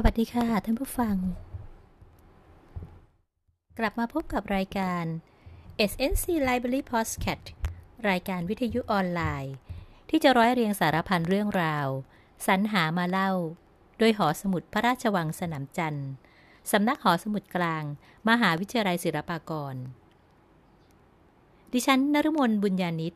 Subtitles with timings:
[0.00, 1.16] สวัสดีค่ะ ท่านผู้ฟัง
[3.78, 5.04] กลับมาพบกับรายการ
[5.90, 7.44] SNC Library Podcast
[8.08, 9.54] รายการวิทยุออนไลน์
[10.10, 11.86] ที่จะร้อยเรียงสารพันเรื่องราว
[12.46, 13.32] สรรหามาเล่า
[13.98, 16.10] โดยหอสมุดพระราชวังสนามจันทร์
[16.70, 17.84] สำนักหอสมุดกลาง
[18.28, 19.74] มหาวิทยาลัยศิลปากร
[21.72, 23.14] ดิฉันนรุมนบุญญาณิต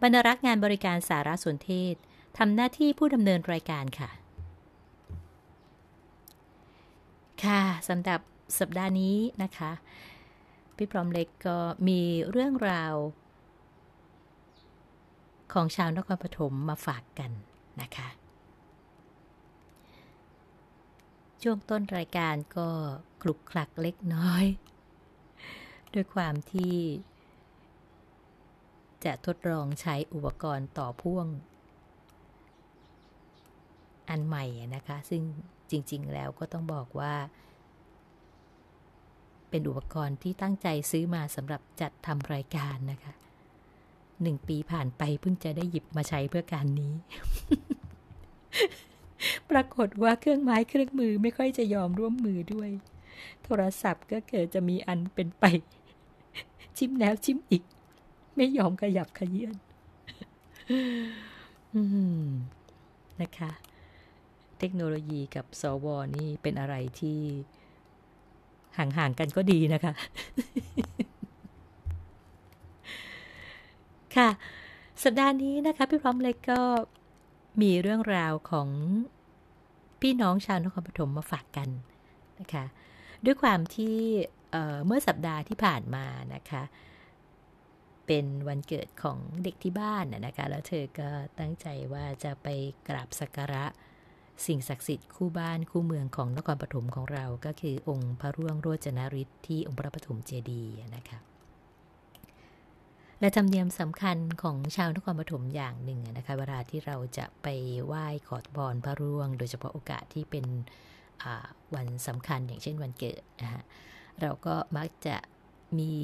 [0.00, 1.94] บรรณรักษ์งานบริการสารสนเทศ
[2.38, 4.10] ทำหน้าที่ผู้ดำเนินรายการค่ะ
[7.44, 8.20] ค่ะ สำหรับ
[8.58, 9.72] สัปดาห์นี้นะคะ
[10.76, 11.58] พี่พร้อมเล็กก็
[11.88, 12.94] มีเรื่องราว
[15.52, 17.30] ของชาวนครปฐมมาฝากกัน
[17.82, 18.08] นะคะ
[21.42, 22.68] ช่วงต้นรายการก็
[23.22, 24.44] คลุกคลักเล็กน้อย
[25.94, 26.76] ด้วยความที่
[29.04, 31.26] จะทดลองใช้อุปกรณ์ต่อพ่วง
[34.08, 35.22] อันใหม่นะคะ ซึ่ง
[35.70, 37.14] จริง ๆ แล้วก็ต้องบอกว่า
[39.52, 43.12] เป็นอุปกรณ์ที่ตั้งใจซื้อมาสำหรับจัดทำรายการนะคะ
[44.22, 46.94] หนึ่งปีผ่านไปเพิ่งจะได้หยิบมาใช้เพื่อการนี้
[49.50, 52.70] ปรากฏว่าเครื่องไม้เครื่องมือไม่ค่อยจะยอมร่วมมือด้วย
[53.44, 55.44] โทรศัพท์ก็เกิดจะมีอันเป็นไป
[56.78, 57.62] ชิมแล้วชิมอีก
[58.36, 59.56] ไม่ยอมขยับขยื่น
[63.20, 63.52] นะคะ
[64.58, 65.86] เทคโนโลยีกับสว
[66.16, 67.20] นี่เป็นอะไรที่
[68.78, 69.92] ห่างๆกันก็ดีนะคะ
[74.16, 74.28] ค่ะ
[75.04, 76.60] สัปดาห์นี้นะคะ พี่พร้อมเล็กก็
[77.62, 78.68] มีเรื่องราวของ
[80.00, 81.68] พี่น้องชาวนครปฐมมาฝากกัน
[82.40, 82.64] นะคะ
[83.24, 83.96] ด้วยความที่
[84.86, 86.62] เมื่อสัปดาห์ที่ผ่านมานะคะ
[88.06, 91.08] เป็นวันเกิดของเด็กที่บ้านนะคะ แล้วเธอก็
[91.38, 92.48] ตั้งใจว่าจะไป
[92.88, 93.64] กราบสักการะ
[94.46, 101.18] สิ่งศักดิ์สิทธิ์คู่บ้านคู่เมืองของนครปฐมของเราก็คือองค์พระร่วงโรจนฤทธิ์ที่องค์พระปฐมเจดีย์นะคะ
[103.20, 107.46] และธรรมเนียมสำคัญของชาวนครปฐมอย่างหนึ่งนะคะเวลาที่เราจะไป
[107.86, 110.46] ไหว้ขอพรพระร่วง โดยเฉพาะโอกาสที่เป็น
[111.74, 113.62] วันสำคัญอย่างเช่นวันเกิดนะฮะ
[114.20, 115.16] เราก็มักจะ
[115.78, 115.94] มี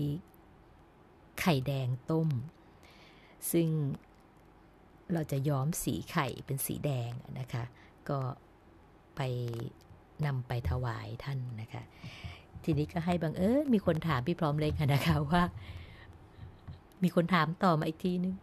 [1.40, 2.28] ไข่แดงต้ม
[3.52, 3.68] ซึ่ง
[5.12, 7.10] เราจะย้อมสีไข่เป็นสีแดง
[7.40, 7.64] นะคะ
[8.10, 8.18] ก็
[9.16, 9.20] ไป
[10.26, 11.82] นำไปถวายท่านนะคะ
[12.64, 15.42] ทีนี้ก็ให้บังเอิญมีคนถามพี่พร้อมเลยค่ะนะคะว่า
[17.02, 18.34] มีคนถามต่อมาอีกทีนึง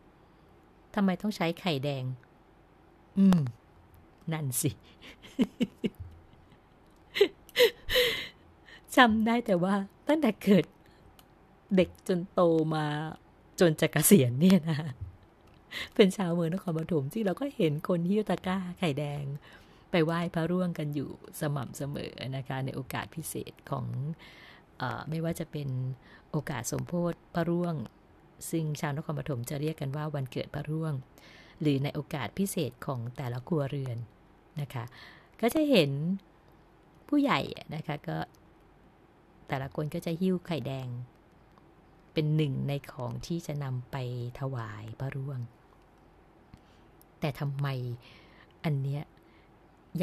[0.95, 2.03] ทำไมต้องใช้ไข่แดง
[3.17, 3.39] อืม
[4.33, 4.71] นั่นสิ
[8.95, 9.73] จำได้แต่ว่า
[10.07, 10.65] ตั้งแต่เกิด
[11.75, 12.41] เด็กจนโต
[12.75, 12.85] มา
[13.59, 14.79] จนจะกะเกษียณเนี่ยนะ
[15.95, 19.23] เป็นชาวเมืองนครปฐมที่เราก็เห็นคนฮิ้วตะกร้าไข่แดง
[19.91, 21.09] ไปไหว้พระร่วงกันอยู่
[21.39, 23.85] สม่ำเสมอนะคะในโอกาสพิเศษของ
[24.81, 25.69] อไม่ว่าจะเป็น
[26.31, 27.75] โอกาสสมโพธิพระร่วง
[28.49, 30.93] ซึ่งชาวนครปฐมจะเรียกกันว่าวันเกิดพระร่วง
[31.61, 33.97] หรือในโอกาสพิเศษของแต่ละครัวเรือน
[34.61, 34.85] นะคะ
[35.41, 35.91] ก็จะเห็น
[37.09, 37.39] ผู้ใหญ่
[37.75, 38.17] นะคะก็
[39.47, 40.87] แต่ละคนก็จะหิ้วไข่แดง
[42.13, 43.95] เป็นหนึ่งในของที่จะนำไป
[44.39, 45.39] ถวายพระร่วง
[47.25, 47.67] แต่ทำไม
[48.63, 49.03] อันเนี้ย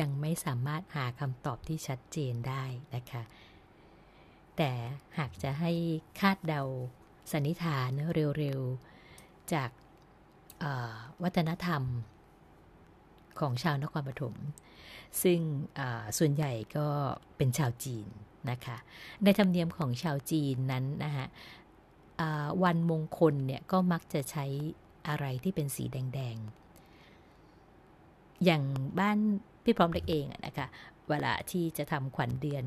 [0.01, 2.65] ยังไม่สามารถหาคำตอบที่ชัดเจนได้
[2.95, 3.23] นะคะ
[4.57, 4.71] แต่
[5.19, 5.73] หากจะให้
[6.21, 6.63] คาดเดา
[7.33, 7.91] สันนิษฐาน
[8.39, 9.71] เร็วๆ จาก
[11.23, 11.83] วัฒนธรรม
[13.41, 14.35] ของชาวนครปฐม
[15.23, 15.41] ซึ่ง
[16.19, 16.89] ส่วนใหญ่ก็
[17.37, 18.07] เป็นชาวจีน
[18.51, 18.77] นะคะ
[19.25, 21.27] ในธรรมเนียมของชาวจีนนั้นนะคะ
[22.65, 24.47] วันมงคลเนี่ยก็มักจะใช้
[25.09, 26.62] อะไรที่เป็นสีแดงๆ
[28.45, 28.63] อย่าง
[29.01, 29.19] บ้าน
[29.65, 30.67] พี่พร้อมเล็กเองนะคะ
[31.09, 32.65] เวลาที่จะทำขวัญเดือน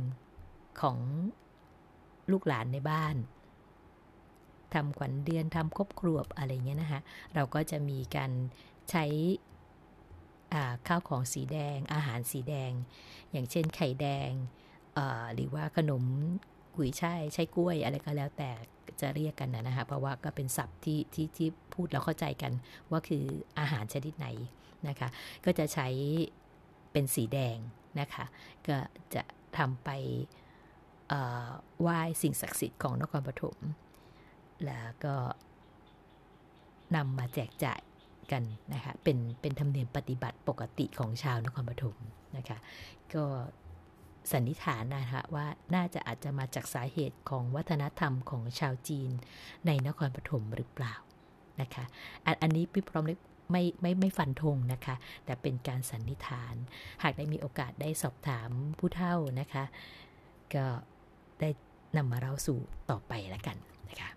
[0.81, 0.98] ของ
[2.31, 3.16] ลูกหลานในบ้าน
[4.74, 7.01] ทำขวัญเดือนทำครบครัวอะไรเงี้ยนะคะ
[7.36, 8.31] เราก็จะมีการ
[8.89, 9.06] ใช้
[10.88, 12.72] ข้าวของสีแดง อาหารสีแดง
[13.31, 14.31] อย่างเช่นไข่แดง
[15.33, 16.04] หรือว่าขนม
[16.75, 18.50] กุยช่ายใช้กล้วยอะไรก็แล้วแต่
[19.01, 22.51] จะเรียกกันนะคะเพราะว่าก็เป็นศัพท์ที่ที่ที่พูดแล้วเข้าใจกัน
[22.89, 23.24] ว่าคือ
[23.60, 24.27] อาหารชนิดไหน
[24.90, 25.10] นะคะ
[25.46, 25.88] ก็จะใช้
[26.92, 27.58] เป็นสีแดง
[28.00, 28.26] นะคะ
[28.68, 28.78] ก็
[29.16, 29.24] จะ
[29.58, 29.90] ทำไป
[31.82, 33.58] ไหว้สิ่งศักดิ์สิทธิ์ของนครปฐม
[34.66, 35.16] แล้วก็
[36.96, 37.82] นำมาแจกจ่าย
[38.32, 38.44] กัน
[38.74, 41.96] นะคะ เป็นเป็นธรรมเนียมปฏิบัติปกติของชาวนครปฐม
[42.38, 42.58] นะคะ
[43.14, 43.26] ก็
[44.32, 45.46] สันนิษฐานนะคะว่า
[45.76, 49.10] น่าจะอาจจะมาจากสาเหตุของวัฒนธรรมของชาวจีน
[49.68, 50.94] ในนครปฐมหรือเปล่า
[51.62, 51.84] นะคะ
[52.42, 53.18] อันนี้พี่พร้อมเล็ก
[53.52, 54.96] ไม่ไม่ไม่ฟันธงนะคะ
[55.26, 56.56] แต่เป็นการสันนิษฐาน
[57.04, 58.50] หากได้มีโอกาสได้สอบถาม
[58.80, 59.64] ผู้เฒ่านะคะ
[60.56, 60.66] ก็
[61.40, 61.50] ได้
[61.98, 62.60] นำมาเล่าสู่
[62.90, 63.58] ต่อไปแล้วกัน
[63.90, 64.10] นะคะ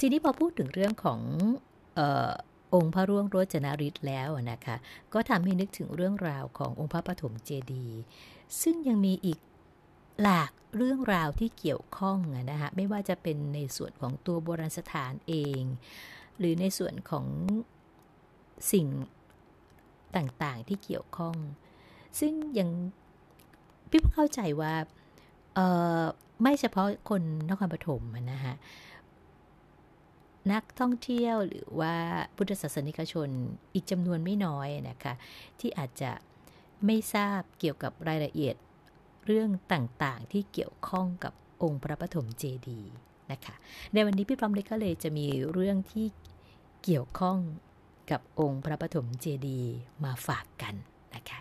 [0.00, 1.20] ทีนี้พอพูดถึงเรื่องของ
[1.98, 2.30] ออ
[2.74, 4.76] องค์พระร่วงโรจนาริศแล้วนะคะ
[5.14, 8.00] ก็ทำให้นึกถึงเรื่องราวขององค์พระปฐมเจดีย์
[8.62, 9.38] ซึ่งยังมีอีก
[10.22, 12.18] หลากเรื่องราวที่เกี่ยวข้อง
[12.50, 15.62] นะคะไม่ว่าจะเป็นในส่วนของตัวโบราณสถานเอง
[16.40, 17.26] หรือในส่วนของ
[18.72, 18.86] สิ่ง
[20.16, 21.36] ต่างๆที่เกี่ยวข้อง
[22.20, 22.70] ซึ่งยัง
[23.90, 24.74] พี่เข้าใจว่า
[26.42, 28.02] ไม่เฉพาะคนนครปฐม
[28.32, 28.54] นะฮะ
[30.52, 31.94] นักท่องเที่ยวหรือว่า
[32.36, 33.28] พุทธศาสนิกชน
[33.74, 35.12] อีกจำนวนไม่น้อยนะคะ
[35.60, 36.12] ที่อาจจะ
[36.86, 38.56] ไม่ทราบเกี่ยวกับรายละเอียด
[39.26, 41.32] เรื่องต่างๆที่เกี่ยวข้องกับ
[41.62, 42.92] องค์พระปฐมเจดีย์
[43.32, 43.54] นะคะ
[43.92, 46.06] ในวันนี้พี่พร้อมเล็กก็เลยจะมีเรื่องที่
[46.84, 47.38] เกี่ยวข้อง
[48.10, 49.74] กับองค์พระปฐมเจดีย์
[50.04, 50.74] มาฝากกัน
[51.14, 51.40] นะคะ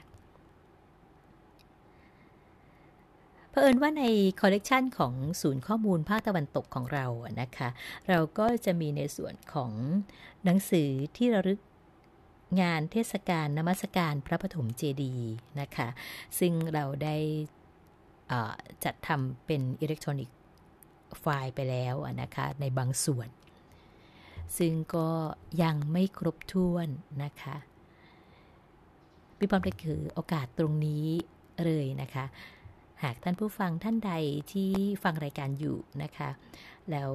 [3.50, 4.04] เผอิญว่าใน
[4.42, 7.06] คอลเลกชันของศูนย์ข้อมูลภาคตะวันตกของเรา
[7.42, 7.70] นะคะ
[8.10, 9.72] เราก็จะมีในส่วนของ
[10.44, 11.60] หนังสือที่ระลึก
[12.62, 15.88] งานเทศกาลนมัสการพระปฐมเจดีย์นะคะ
[16.40, 17.18] ซึ่งเราได้
[18.84, 23.28] จัดทำเป็น electronic file ไปแล้วนะคะ ในบางส่วน
[24.58, 25.08] ซึ่งก็
[25.64, 26.88] ยังไม่ครบถ้วน
[27.24, 27.58] นะคะ
[29.38, 31.06] พี่ปอมเลยถือโอกาสตรงนี้
[31.66, 32.26] เลยนะคะ
[33.04, 34.12] หากท่านผู้ฟังท่านใด
[34.52, 34.72] ที่
[35.04, 36.30] ฟังรายการอยู่นะคะ
[36.92, 37.12] แล้ว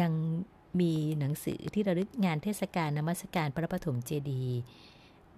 [0.00, 0.12] ยัง
[0.80, 4.58] มีหนังสือที่ระลึกงานเทศกาลนมัสการพระปฐมเจดีย์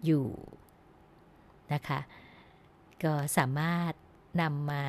[0.05, 0.27] อยู่
[1.73, 1.99] นะคะ
[3.03, 3.93] ก็สามารถ
[4.41, 4.85] นำมา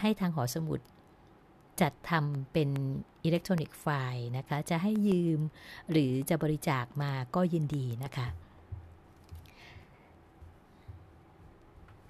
[0.00, 0.80] ให้ทางหอสมุด
[1.80, 2.70] จัดทำเป็น
[3.24, 5.40] อิเล็กทรอนิกส์ไฟล์นะคะ จะให้ยืม
[5.90, 8.26] หรือจะบริจาคมาก็ยินดีนะคะ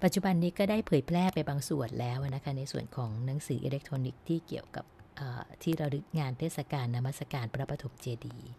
[0.03, 4.85] ปัจจุบันนี้ก็ได้เผยแพร่ไปบางส่วนแล้วนะคะ ในส่วนของหนังสืออิเล็กทรอนิกส์ที่เกี่ยวกับ
[5.63, 8.51] ที่ระลึกงานเทศกาลนมัสการพระปฐมเจดีย์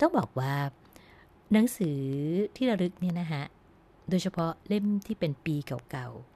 [0.00, 0.54] ต้องบอกว่า
[1.52, 2.00] หนังสือ
[2.56, 3.44] ที่ระลึกเนี่ยนะฮะ
[4.10, 5.56] โดยเฉพาะเล่มที่เป็นปี
[5.90, 6.33] เก่าๆ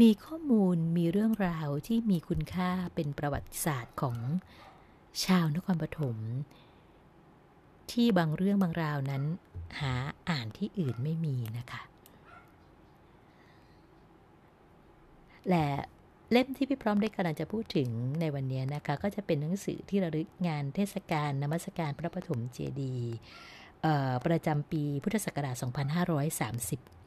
[0.00, 4.16] มีข้อมูลมีเรื่องราวที่มีคุณค่าเป็นประวัติศาสตร์ของ
[5.24, 6.16] ชาวนครปฐม
[7.90, 9.22] ที่บางเรื่องบางราวนั้น
[9.80, 9.94] หา
[10.28, 11.82] อ่านที่อื่นไม่มีนะคะ
[15.48, 15.68] และ
[16.32, 17.88] เล่มที่พี่พร้อมได้กำลังจะพูดถึง
[18.20, 23.14] ในวันนี้นะคะ ก็จะเป็นหนังสือที่ระลึกงานเทศกาลนมัสการพระปฐมเจดีย์
[24.26, 26.99] ประจำปีพุทธศักราช 2530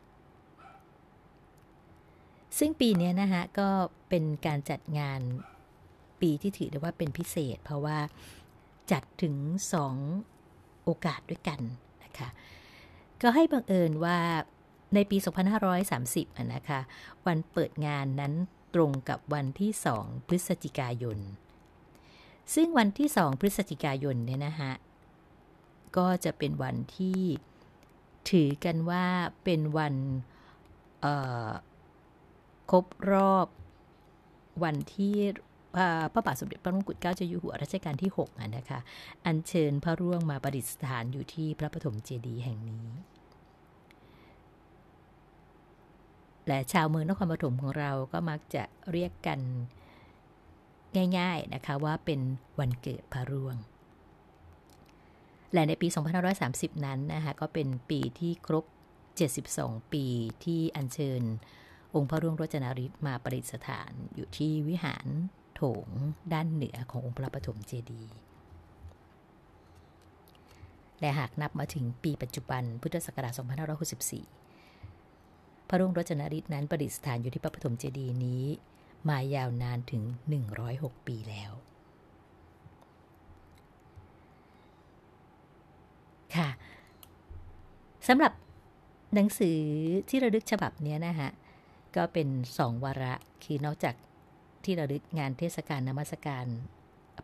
[2.57, 3.69] ซึ่งปีนี้นะคะก็
[4.09, 5.21] เป็นการจัดงาน
[6.21, 7.97] ปีที่ถือได้ว่าเป็นพิเศษ เพราะว่า
[8.91, 9.35] จัดถึง
[10.11, 11.59] 2 โอกาสด้วยกัน
[12.03, 12.29] นะคะ
[13.21, 14.17] ก็ให้บังเอิญว่า
[14.93, 15.17] ในปี
[15.83, 16.79] 2530นะคะ
[17.25, 18.33] วันเปิดงานนั้น
[18.73, 21.19] ตรงกับวันที่ 2 พฤศจิกายน
[22.55, 24.71] ซึ่งวันที่ 2 พฤศจิกายนเนี่ยนะคะ
[25.97, 27.19] ก็จะเป็นวันที่
[28.29, 29.05] ถือกันว่า
[29.43, 29.95] เป็นวัน
[32.73, 33.47] รบรอบ
[34.63, 35.15] วันที่
[36.13, 38.79] พระบาทสมเด็จพระมงกุฎเกล้าเจ้าอยู่หัวรัชกาลที่6นะคะ
[39.25, 42.87] อัญเชิญพระร่วงมาประดิษฐานอยู่ที่พระปฐมเจดีย์แห่งนี้
[46.47, 49.39] และชาวเมืองนครปฐมของเราก็มักจะเรียกกัน
[51.17, 52.19] ง่ายๆนะคะว่าเป็น
[52.59, 53.55] วันเกิดพระร่วง
[55.53, 55.87] และในปี
[56.35, 58.65] 2530 นั้นนะคะก็เป็นปีที่ครบ
[59.29, 60.05] 72 ปี
[60.43, 61.21] ที่อัญเชิญ
[61.95, 65.07] องค์พระร่วงโรจนาริศมาประดิษฐานอยู่ที่วิหาร
[65.55, 65.87] โถง
[66.33, 68.15] ด้านเหนือขององค์พระปฐมเจดีย์
[70.99, 73.33] และหากนับมาถึงปีปัจจุบันพุทธศักราช
[74.51, 78.43] 2564 พระร่วงโรจนาริศนั้นประดิษฐานอยู่ที่พระปฐมเจดีย์นี้
[79.09, 80.03] มายาวนานถึง
[80.55, 81.51] 106 ปีแล้ว
[86.35, 86.49] ค่ะ
[88.07, 88.33] สำหรับ
[89.13, 89.59] หนังสือ
[90.09, 91.29] ที่ระลึกฉบับนี้นะฮะ
[91.97, 93.95] ก็เป็นสองวาระ คือนอกจาก
[94.63, 96.45] ที่ระลึกงานเทศกาลนมัสการ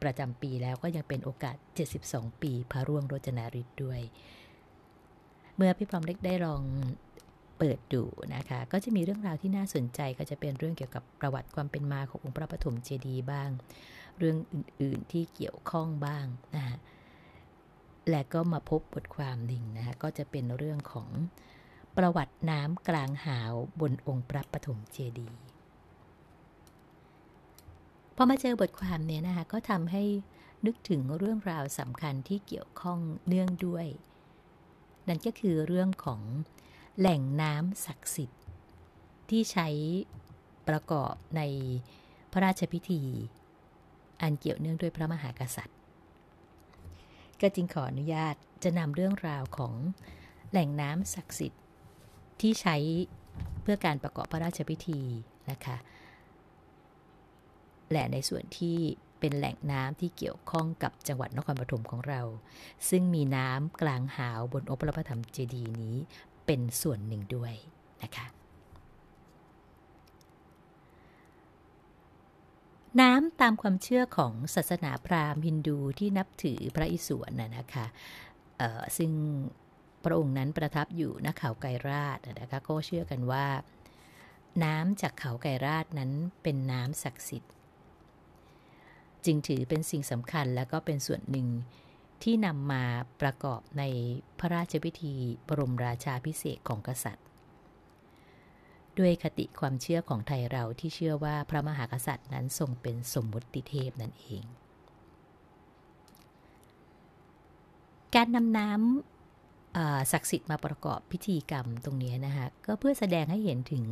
[0.03, 1.55] ประจำปีแล้วก็ยังเป็นโอกาส
[1.99, 4.01] 72 ปีพระร่วงโรจนาริศด้วย
[5.55, 6.63] เมื่อพี่พร้อมเล็กได้ลอง
[7.57, 8.03] เปิดดู
[8.35, 13.49] นะคะ ก็จะมีเรื่องราวที่น่าสนใจก็จะเป็นเรื่องเกี่ยวกับประวัติความเป็นมาขององค์พระปฐมเจดีย์บ้าง
[14.17, 16.77] เรื่องอื่น ๆที่เกี่ยวข้องบ้างนะฮะ
[18.09, 21.09] และก็มาพบบทความหนึ่งนะคะก็จะเป็นเรื่องของ
[21.97, 25.39] ประวัติน้ำกลางหาวบนองค์พระปฐมเจดีย์
[28.15, 30.03] พอมาเจอบทความเนี่ยนะคะก็ทำให้
[30.65, 33.87] นึกถึงเรื่องราวสำคัญที่เกี่ยวข้องเนื่องด้วย
[35.07, 36.21] นั่นก็คือเรื่องของ
[36.99, 38.41] แหล่งน้ำศักดิ์สิทธิ์
[39.29, 39.67] ที่ใช้
[40.67, 41.41] ประกอบใน
[42.31, 43.03] พระราชพิธี
[44.21, 45.77] อันเกี่ยวเนื่องด้วยพระมหากษัตริย์
[47.41, 49.73] ก็จึงขออนุญาตจะนำเรื่องราวของ
[50.51, 51.61] แหล่งน้ำศักดิ์สิทธิ์
[52.41, 52.75] ที่ใช้
[53.61, 55.01] เพื่อการประกอบพระราชพิธี
[55.51, 55.77] นะคะ
[57.91, 58.77] และในส่วนที่
[59.19, 62.21] เป็นแหล่งน้ำที่เกี่ยวข้องกับจังหวัดนครปฐมของเรา
[62.89, 65.95] ซึ่งมีน้ำกลางหาวบนองค์พระปฐมเจดีย์นี้
[66.45, 67.53] เป็นส่วนหนึ่งด้วย
[68.03, 68.25] นะคะ
[73.01, 77.85] น้ำตามความเชื่อของศาสนาพราหมณ์ฮินดูที่นับถือพระอิศวรนะนะคะ
[78.97, 79.11] ซึ่ง
[80.03, 83.45] พระองค์นั้นประทับอยู่ณเขาไกรราชนะคะก็เชื่อกันว่า
[84.63, 86.11] น้ำจากเขาไกรราชนั้น
[86.43, 87.51] เป็นน้ำศักดิ์สิทธิ์
[89.25, 91.47] จึงถือเป็นสิ่งสำคัญและก็เป็นส่วนหนึ่ง
[92.23, 92.83] ที่นำมา
[93.21, 93.83] ประกอบใน
[94.39, 95.15] พระราชพิธี
[95.47, 97.25] บรมราชาพิเศษของกษัตริย์
[98.99, 104.43] ด้วยคติความเชื่อของไทยเราที่เชื่อว่าพระมหากษัตริย์นั้นทรงเป็นสมมติเทพนั่นเอง
[108.15, 109.18] การนำน้ำ
[110.11, 113.85] ศักดิ์สิทธิ์มาประกอบพิธีกรรมตรงนี้นะคะก็เพื่อแสดงให้เห็นถึง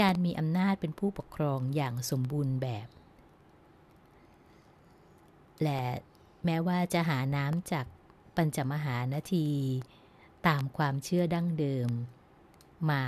[0.00, 2.88] การมีอำนาจเป็นผู้ปกครองอย่างสมบูรณ์แบบ
[5.62, 5.82] และ
[6.44, 7.86] แม้ว่าจะหาน้ำจาก
[8.36, 9.48] ปัญจมหานาที
[10.46, 11.88] ตามความเชื่อดั้งเดิม
[12.90, 13.04] มา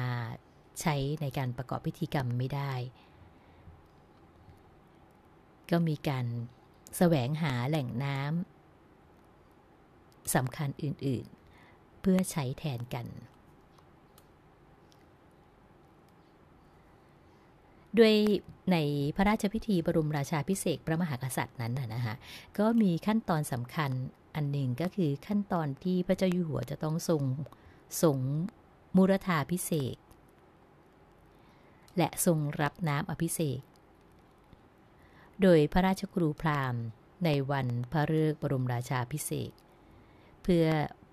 [0.80, 2.72] ใช้ในการประกอบพิธีกรรมไม่ได้
[5.70, 6.26] ก็มีการ
[6.96, 11.45] แสวงหาแหล่งน้ำสำคัญอื่น ๆ
[12.10, 13.06] พื่อใช้แทนกัน
[17.98, 18.14] ด้วย
[18.72, 18.76] ใน
[19.16, 22.16] พระราชพิธีบรมราชาพิเศษพระมหากษัตริย์นั้นนะฮะ
[22.58, 23.90] ก็มีขั้นตอนสำคัญ
[24.34, 27.22] อันหนึ่งก็คือขั้นตอนที่พระเจ้าอยู่หัวจะต้องทรง
[28.02, 28.18] สง
[28.96, 29.96] มุรธาพิเศษ
[31.96, 33.60] และทรงรับน้ำอภิเษก
[35.42, 36.82] โดยพระราชครูพราหมณ์
[37.24, 39.52] ในวันพระฤกษ์บรมราชาพิเศษ
[40.42, 40.66] เพื่อ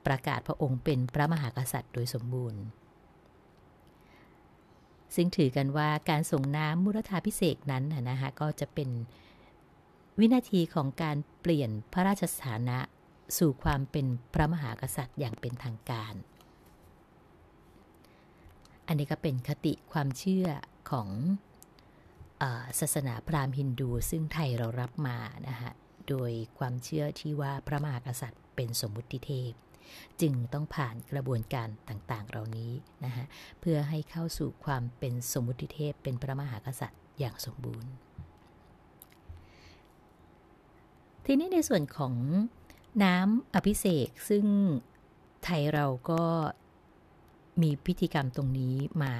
[0.07, 2.61] ประกาศพระองค์เป็นพระมหากษัตริย์โดยสมบูรณ์
[5.15, 8.89] ซึ่งถือกันว่าการส่งน้ำมุรธาพิเศษนั้นนะคะก็จะเป็น
[10.19, 12.79] วินาทีของการเปลี่ยนพระราชสถานะ
[13.37, 16.13] สู่ความเป็นพระมหากษัตริย์อย่างเป็นทางการ
[18.87, 20.47] อันนี้ก็เป็นคติความเชื่อ
[20.91, 21.09] ของ
[22.79, 25.17] ศาสนาพราหมณ์ฮินดู ซึ่งไทยเรารับมา
[25.47, 25.71] นะคะ
[26.09, 29.53] โดยความเชื่อที่ว่าพระมหากษัตริย์เป็นสมมุติเทพ
[30.21, 32.71] จึงต้องผ่านกระบวนการต่างๆ เหล่านี้
[33.05, 33.25] นะฮะ
[33.59, 37.91] เพื่อให้เข้าสู่ความเป็นสมมุติเทพเป็นพระมหากษัตริย์อย่างสมบูรณ์
[41.25, 42.13] ทีนี้ในส่วนของ
[43.03, 44.45] น้ำอภิเษกซึ่ง
[45.43, 46.23] ไทยเราก็
[47.61, 49.15] มีพิธีกรรมตรงนี้มา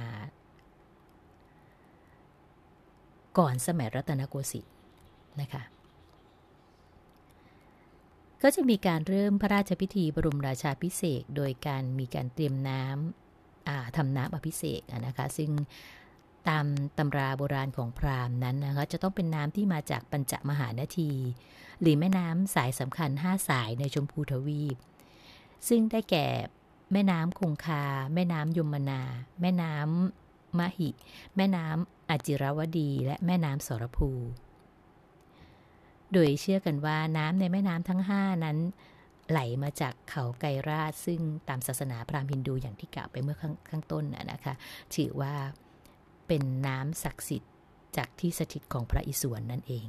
[3.38, 4.74] ก่อนสมัยรัตนโกสินทร์
[5.40, 5.62] นะคะ
[8.46, 15.50] ก็จะมีการเริ่มพระราชพิธีบรมราชาพิเศษโดยการมีการเตรียมน้ำทำน้ำอภิเษกนะคะซึ่ง
[16.48, 16.66] ตาม
[16.98, 21.12] ตำราโบราณของพราหมณ์นั้นนะคะจะต้องเป็นน้ำที่มาจากปัญจมหานาที
[21.80, 24.76] หรือแม่น้ำสายสำคัญ 5 สายในชมพูทวีป
[25.68, 26.26] ซึ่งได้แก่
[26.92, 27.84] แม่น้ำคงคา
[28.14, 29.02] แม่น้ำยมนา
[29.40, 30.90] แม่น้ำมหิ
[31.36, 34.10] แม่น้ำอจิรวดี และแม่น้ำสรภู
[36.14, 38.58] โดยเชื่อกันว่าน้ำในแม่น้ำทั้งห้านั้น
[39.30, 43.36] ไหลมาจากเขาไกรราชซึ่งตามศาสนาพราหมณ์ฮินดูอย่างที่กล่าวไปเมื่อ
[43.70, 44.54] ข้างต้นนะคะ
[44.96, 45.34] ถือว่า
[46.26, 47.52] เป็นน้ำศักดิ์สิทธิ์
[47.96, 49.86] จากที่สถิตของพระอิศวรนั่นเอง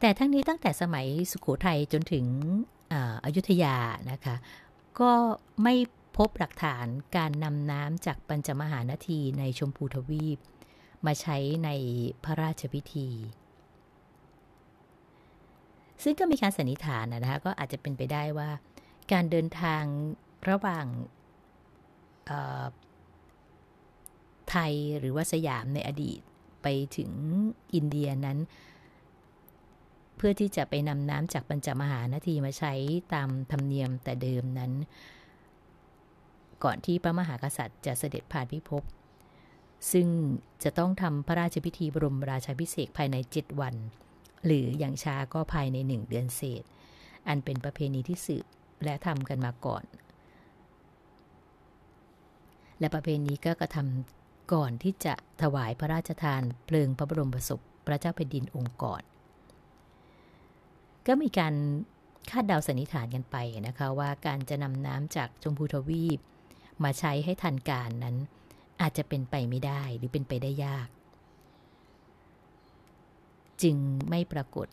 [0.00, 2.26] แต่ทั้งนี้ตั้งแต่สมัยสุขโขทัยจนถึง
[3.24, 3.76] อยุธยา
[4.10, 4.36] นะคะ
[5.00, 5.12] ก็
[5.62, 5.74] ไม่
[6.16, 6.86] พบหลักฐาน
[7.16, 10.38] การนำน้ำจากปัญจมหานาทีในชมพูทวีป
[11.06, 11.70] มาใช้ใน
[12.24, 13.08] พระราชพิธี
[16.02, 18.50] ซึ่งก็มีการสันนิษฐานนะคะก็อาจจะเป็นไปได้ว่า
[19.12, 19.84] การเดินทาง
[20.48, 20.86] ระหว่าง
[24.50, 26.20] ไทยหรือว่าสยามในอดีต
[26.62, 27.10] ไปถึง
[27.74, 28.38] อินเดียนั้น
[30.16, 32.72] เพื่อที่จะไปนำน้ำจากปัญจมหานาทีมาใช้
[33.14, 34.72] ตามธรรมเนียมแต่เดิมนั้น
[36.64, 38.82] ก่อนที่พระมหากษัตริย์จะเสด็จผ่านพิภพ
[39.92, 40.06] ซึ่ง
[40.64, 43.74] จะต้องทำพระราชพิธีบรมราชาพิเศษภายใน 7 วัน
[44.46, 46.62] หรืออย่างช้าก็ภายใน 1 เดือนเศษ
[47.28, 48.44] อันเป็นประเพณีที่สืบ
[48.84, 49.84] และทำกันมาก่อน
[52.78, 59.02] และประเพณีก็กระทำก่อนที่จะถวายพระราชทานเพลิงพระบรมศพพระเจ้าแผ่นดินองค์ก่อน
[61.06, 61.54] ก็มีการ
[62.30, 63.36] คาดเดาสันนิษฐานกันไป
[63.66, 66.18] นะคะว่าการจะนำน้ำจากชมพูทวีป
[66.84, 68.16] มาใช้ให้ทันการนั้น
[68.80, 70.88] อาจจะเป็นไปไม่ได้หรือเป็นไปได้ยาก
[73.62, 73.76] จึง
[74.10, 74.68] ไม่ปรากฏ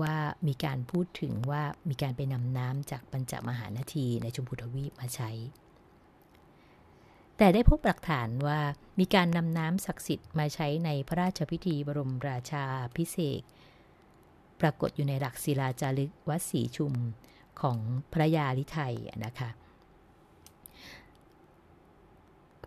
[0.00, 5.30] ว่ามีการพูดถึงว่ามีการไปนำน้ำจากปัญจมหานาทีในชมพูทวีปมาใช้
[7.36, 8.60] แต่ได้พบหลักฐานว่า
[8.98, 12.64] มีการนำน้ำศักดิ์สิทธิ์มาใช้ในพระราชพิธีบรมราชา
[12.96, 13.42] พิเศษ
[14.60, 16.94] ปรากฏอยู่ในหลักศิลาจารึกวัดศรีชุม
[17.60, 17.78] ของ
[18.12, 18.94] พระยาลิไทย
[19.24, 19.50] นะคะ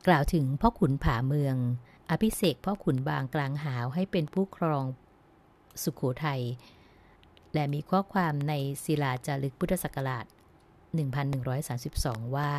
[0.08, 1.56] กล่าวถึงพ่อขุนผาเมือง
[2.10, 4.86] อภิเษกพ่อขุนบางกลางหาวให้เป็นผู้ครอง
[5.84, 6.42] สุขโขทัย
[7.54, 8.54] และมีข้อความใน
[8.84, 10.26] ศิลาจารึกพุทธศักราช
[11.50, 12.52] 1132 ว่า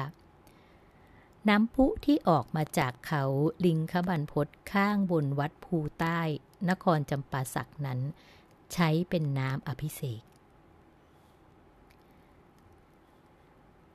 [1.49, 3.25] น้ำพุที่ออกมาจากเขา
[3.64, 6.20] ลิงคบันพศข้างบนวัดภูใต้
[6.68, 8.00] นครจำปาสักนั้น
[8.72, 10.22] ใช้เป็นน้ำอภิเษก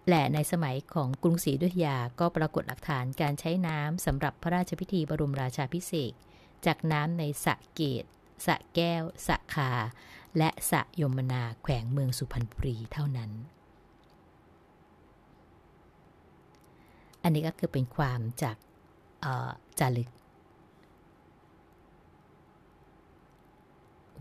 [0.10, 6.14] และในสมัยของกรุงศรีอยุธยาก็ปรากฏหลักฐานการใช้น้ำสำหรับพระราชพิธีบรมราชาพิเศษ
[6.66, 8.04] จากน้ำในสะเกต
[8.46, 9.72] สะแก้ว สะคา
[10.38, 13.31] และสะยมนาแขวงเมืองสุพรรณบุรีเท่านั้น
[17.24, 18.58] อันนี้ก็คือเป็นความจาก
[19.79, 20.10] จารึก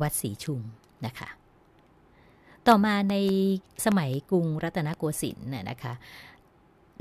[0.00, 0.60] วัดศรีชุม
[1.06, 1.28] นะคะ
[2.68, 3.16] ต่อมาใน
[3.86, 5.94] สมัยกรุงรัตนโกสินทร์นะคะ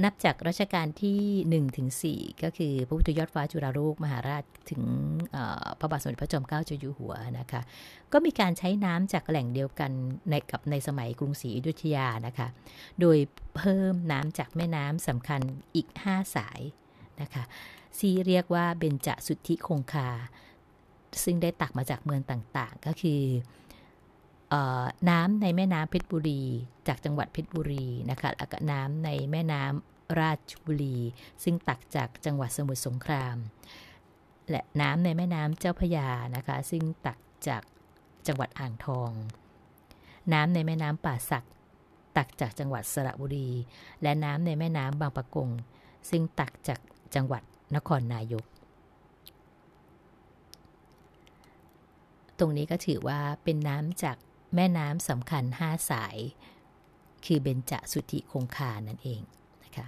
[0.04, 1.20] นับจากรัชกาลที่
[1.70, 4.82] 1ถึง4ก็คือพระพุทธยอดฟ้าจุฬาโลกมหาราชถึง
[5.80, 7.62] พระบาทสมเด็จพระจอมเกล้าเจ้าอยู่หัวนะคะ
[8.14, 9.92] ก็มีการใช้น้ำจากแหล่งเดียวกัน
[10.30, 12.48] ในกับในสมัยกรุงศรีอยุธยานะคะ
[13.00, 13.18] โดย
[13.56, 15.42] เพิ่มน้ำจากแม่น้ำสำคัญ
[15.76, 16.62] อีก 5 สาย
[17.22, 17.44] นะคะ
[18.00, 20.10] ซีเรียกว่าเบญจสุทธิคงคา
[21.24, 23.22] ซึ่งได้ตักมาจากเมืองต่างๆ ก็คือ
[25.10, 26.42] น้ำในแม่น้ำเพชรบุรี
[26.88, 30.98] จากจังหวัดเพชรบุรีนะคะแล้วก็น้ำในแม่น้ำราชบุรี
[31.44, 33.38] ซึ่งตักจากจังหวัดสมุทรสงคราม
[34.50, 37.64] และน้ำในแม่น้ำเจ้าพยานะคะ ซึ่งตักจาก
[38.28, 39.12] จังหวัดอ่างทอง
[40.34, 41.48] น้ำในแม่น้ำป่าสัก
[42.18, 43.50] ตักจากจังหวัดสระบุรี
[44.02, 45.50] และน้ำในแม่น้ำบางปะกง
[46.10, 46.80] ซึ่งตักจาก
[47.16, 47.44] จังหวัด
[47.76, 48.46] นครนายก
[52.40, 54.18] ตรงนี้ก็ถือว่าเป็นน้ำจาก
[54.56, 56.18] แม่น้ำสำคัญ 5 สาย
[57.26, 59.22] คือเบญจสุทธิคงคานั่นเอง
[59.64, 59.88] นะคะ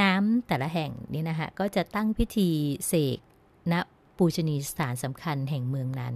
[0.00, 2.48] น้ำแต่ละแห่งนี่นะคะก็จะตั้งพิธี
[2.88, 3.18] เสก
[3.72, 3.74] ณ
[4.16, 6.14] ปูชนีสถานสำคัญแห่งเมืองนั้น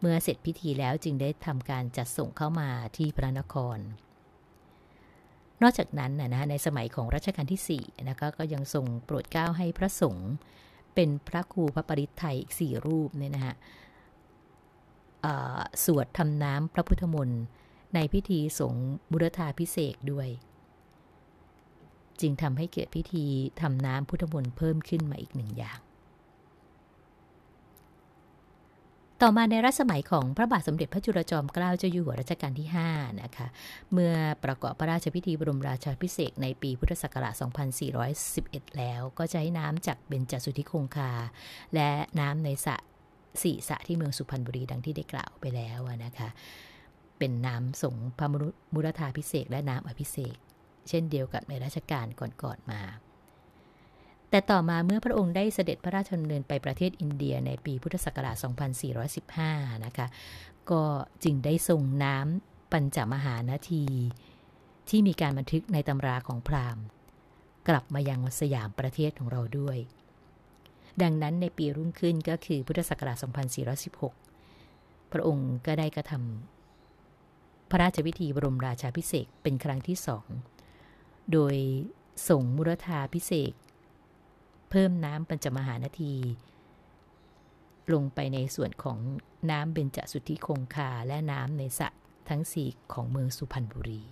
[0.00, 3.78] เมื่อเสร็จพิธีแล้วจึงได้ทำการจัดส่งเข้ามาที่พระนคร
[5.62, 10.30] นอกจากนั้นนะในสมัยของรัชกาลที่4นะคะก็ยังทรงโปรดเกล้าให้พระสงฆ์
[10.94, 13.54] เป็นพระครูพระปริทไทยอีกสี่รูปเนี่ยนะคะ
[15.84, 17.42] สวดทำน้ำพระพุทธมนต์
[17.94, 20.28] ในพิธีสงฆ์บุรธาพิเศษด้วย
[22.20, 23.26] จึงทำให้เกิดพิธี
[23.60, 25.80] ทำน้ำพุทธมนต์เพิ่มขึ้นมาอีกหนึ่งอย่าง
[29.24, 33.46] ต่อมาในรัชสมัยของพระบาทสมเด็จพระจุลจอมเกล้าเจ้าอยู่หัวรัชกาลที่ 5 นะคะ
[33.92, 37.34] เมื่อประกอบพระราชพิธีบรมราชาพิเศษในปีพุทธศักราช
[38.06, 41.12] 2411 แล้ว ก็ให้น้ำจากเบญจสุทธิคงคา
[41.74, 42.76] และน้ำในสระ
[43.42, 46.28] สี่สระที่เมืองสุพรรณบุรีดังที่ได้กล่าวไปแล้วนะคะ
[47.18, 48.28] เป็นน้ำสงพระ
[48.74, 50.36] มุรธาพิเศษและน้ำอภิเษก
[50.88, 52.82] เช่นเดียวกับในรัชกาลก่อนๆมา
[54.30, 58.36] แต่ต่อมาเมื่อพระองค์ได้เสด็จพระราชดำเนินไปประเทศอินเดียในปีพุทธศักราช
[59.10, 60.06] 2415 นะคะ
[60.70, 60.82] ก็
[61.24, 63.84] จึงได้ทรงน้ำปัญจมหานาที
[64.88, 66.84] ที่มีการบันทึกในตำราของพราหมณ์
[67.68, 69.78] กลับมายังสยามประเทศของเราด้วย
[71.02, 73.16] ดังนั้นในปีรุ่งขึ้นก็คือพุทธศักราช
[74.34, 80.26] 2416 พระองค์ก็ได้กระทำพระราชพิธีบรมราชาพิเศษเป็นครั้งที่สอง
[81.32, 81.54] โดย
[82.28, 83.52] ส่งมุรธาพิเศษ
[84.70, 86.14] เพิ่มน้ำปัญจมหานาที
[87.92, 88.98] ลงไปในส่วนของ
[89.50, 91.88] น้ำเบญจสุทธิคงคาและน้ำในสระ
[92.28, 94.02] ทั้งสี่ของเมืองสุพรรณบุรี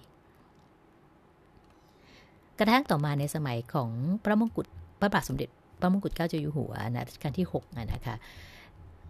[2.59, 3.91] กระทั่งต่อมาในสมัยของ
[4.25, 4.67] พระมงกุฎ
[5.01, 8.17] พระบาทสมเด็จ พระมงกุฎเกล้าเจ้าอยู่หัวนะรัชกาลที่6นะคะ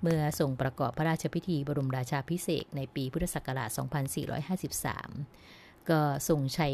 [0.02, 3.70] เมื่อทรงประกอบพระราชพิธีบรมราชาพิเศษในปีพุทธศักราช
[4.98, 6.68] 2453 ก็ทรงใช้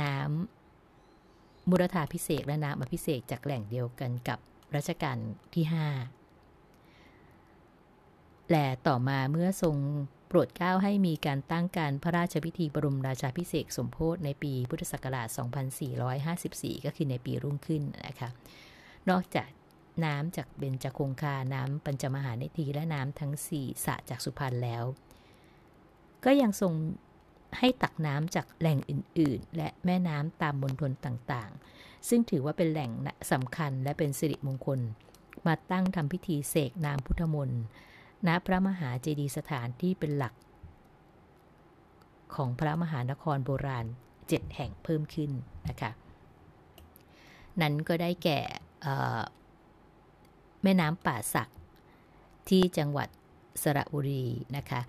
[0.00, 4.38] น้ำมุรธาพิเศษและน้ำอภิเศษจากแหล่งเดียวกันกับ
[4.76, 5.16] รัชกาล
[5.54, 5.70] ที่ 5
[8.50, 9.76] และต่อมาเมื่อทรง
[10.28, 15.28] โปรดเกล้าให้มีการตั้งการพระราชพิธีบรมราชาพิเศษสมโพธในปีพุทธศักราช
[16.06, 18.28] 2454 ก็คือในปีรุ่งขึ้นนะคะ
[19.10, 19.48] นอกจาก
[20.04, 24.84] น้ำจากเบญจคงคา น้ำปัญจมหาเนทีและน้ำทั้งสี่สะจากสุพรรณแล้ว
[26.24, 26.72] ก็ยังทรง
[27.58, 32.90] ให้ตักน้ำจากแหล่งอื่น ๆ และแม่น้ำตามมณฑลต่างๆ ซึ่งถือว่าเป็นแหล่ง
[33.32, 34.80] สำคัญและเป็นสิริมงคล
[35.46, 37.62] มาตั้งทำพิธีเสกน้ำพุทธมนต์
[38.26, 40.34] ณพระมหาเจดีย์สถานที่เป็นหลัก
[42.34, 43.86] ของพระมหานครโบราณ
[44.28, 45.30] เจ็ดแห่งเพิ่มขึ้น
[45.68, 45.90] นะคะ
[47.60, 48.40] นั้นก็ได้แก่
[50.62, 51.50] แม่น้ำป่าสัก
[52.48, 53.08] ที่จังหวัด
[53.62, 54.24] สระบุรี
[54.56, 54.80] นะคะ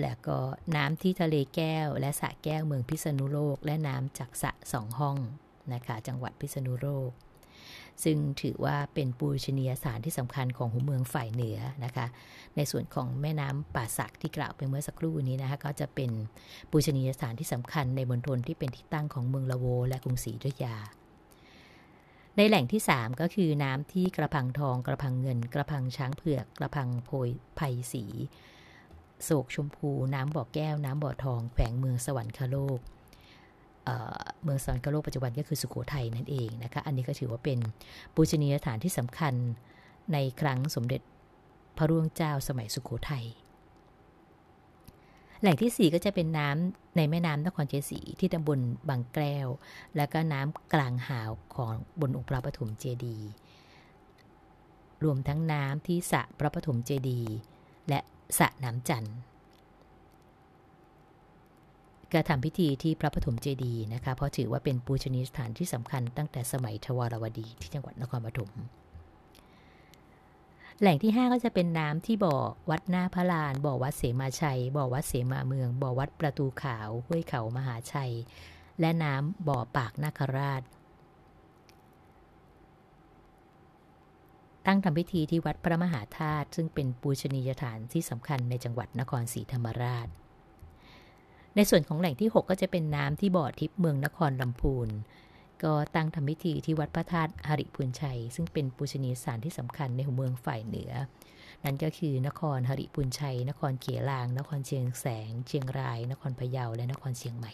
[0.00, 0.38] แล้วก็
[0.76, 5.16] น้ำที่ทะเลแก้ว และสระแก้วเมืองพิษณุโลก และน้ำจากสระสองห้อง
[5.72, 7.10] นะคะจังหวัดพิษณุโลก
[8.04, 12.06] ซึ่งถือว่าเป็นปูชนียสถานที่สำคัญของหัวเมืองฝ่ายเหนือนะคะ
[12.56, 16.10] ในส่วนของแม่น้ำป่าสักที่กล่าวไปเมื่อสักครู่นี้นะคะก็จะเป็น
[16.70, 20.76] ปูชนียสถานที่สำคัญในมณฑลที่เป็นที่ตั้งของเมืองละโว และกรุงศรีอยุธยา
[22.36, 28.04] ในแหล่งที่ 3 ก็คือน้ำที่กระพังทอง กระพังเงิน กระพังช้างเผือก กระพังโพยไผ่สี
[29.24, 32.78] โศกชมพู น้ำบ่อแก้ว น้ำบ่อทอง แขวงเมืองสวรรคโลก
[33.84, 37.58] เเมืองสวรรคโลกปัจจุบันก็คือสุโขทัยนั่นเองนะคะ อันนี้ก็ถือว่าเป็น
[38.14, 39.34] ปูชนียสถานที่สำคัญ
[40.12, 41.00] ในครั้งสมเด็จ
[41.76, 43.24] พระร่วงเจ้าสมัยสุโขทัย
[45.44, 49.48] แหล่งที่ 4 ก็จะเป็นน้ำในแม่น้ำนครเชียงศรีที่ตำบลบางแก้ว
[49.96, 53.28] แล้วก็น้ำกลางหาวของบนองค์พระปฐมเจดีย์
[55.04, 57.34] รวมทั้งน้ำที่สระพระปฐมเจดีย์
[57.88, 58.00] และ
[58.38, 59.16] สระน้ำจันทร์
[62.12, 68.50] กระทำพิธีที่พระปฐมเจดีย์นะคะเพราะถือว่าเป็นปูชนียสถานที่สำคัญตั้งแต่สมัยทวารวดีที่จังหวัดนครปฐม
[70.80, 72.36] แหล่งที่ 5 ก็จะเป็นน้ำที่บ่อ
[72.70, 78.12] วัดหน้าพระลาน บ่อวัดเสมาชัย บ่อวัดเสมาเมือง บ่อวัดประตูขาว ห้วยเขามหาชัย
[78.80, 80.62] และน้ำบ่อปากนาคราช
[84.66, 90.08] ตั้งทำพิธีที่วัดพระมหาธาตุซึ่งเป็นปูชนียสถานที่สำคัญในจังหวัดนครศรีธรรมราช
[91.56, 94.88] ในส่วนของแหล่งที่ 6 ก็จะเป็นน้ำที่บ่อทิพย์เมืองนครลำพูน
[95.62, 100.92] ก็ตั้งทำพิธีที่วัดพระธาตุหริพุนชัย ซึ่งเป็นปูชนียสถานที่สำคัญในหัวเมืองฝ่ายเหนือ
[101.64, 107.52] นั่นก็คือนครหริพุนชัย นครเขียลาง นครเชียงแสง เชียงราย นครพะเยาและนครเชียงใหม่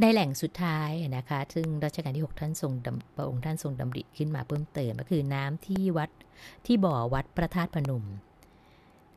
[0.00, 2.72] ในแหล่งสุดท้ายนะคะ ซึ่งรัชกาลที่ 6 ท่านทรง
[3.16, 6.10] พระองค์ท่านทรงดำริขึ้นมาเพิ่มเติมก็คือน้ำที่วัด
[6.66, 8.04] ที่บ่อวัดพระธาตุพนม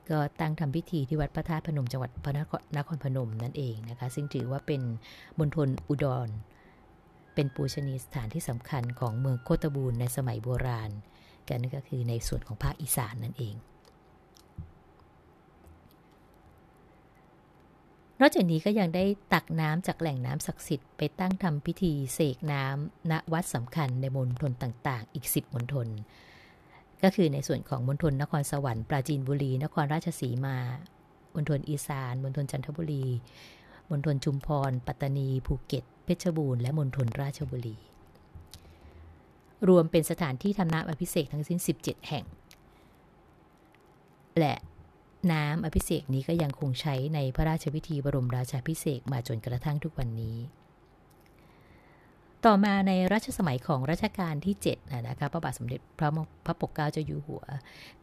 [0.09, 2.33] ก็ตั้งทำพิธีที่วัดพระธาตุพนมจังหวัดพระ
[2.77, 4.81] นครพนมนั่นเองนะคะ ซึ่งถือว่าเป็น
[5.39, 6.29] มณฑลอุดร
[7.33, 10.91] เป็นปูชนียสถานที่สำคัญของเมืองโคตบูรในสมัยโบราณ
[11.49, 13.55] กันก็คือในส่วนของภาคอีสานนั่นเอง
[18.21, 25.87] นอกจากนี้ก็ยังได้ตักน้ำจากแหล่งน้ำศักดิ์สิทธิ์ไปตั้งทำพิธีเสกน้ำณวัดสำคัญในมณฑลต่างๆ อีก 10มณฑล
[27.03, 30.57] ก็คือในส่วนของมณฑลนครสวรรค์ปราจีนบุรี นครราชสีมา
[31.35, 33.05] มณฑลอีสานมณฑลจันทบุรี
[33.91, 37.77] มณฑลชุมพร ปัตตานี ภูเก็ต เพชรบูรณ์และมณฑลราชบุรี
[39.67, 42.25] รวมเป็นสถานที่ทำน้ำอภิเษกทั้งสิ้น 17 แห่ง
[44.39, 44.55] และ
[45.31, 50.37] น้ำอภิเษกนี้ก็ยังคงใช้ในพระราชพิธีบรมราชาพิเศษมาจนกระทั่งทุกวันนี้
[52.47, 56.09] ต่อมาในรัชสมัยของรัชกาลที่7นะคะพระบาทสมเด็จพระ
[56.45, 57.43] พระปกเกล้าเจ้าอยู่หัว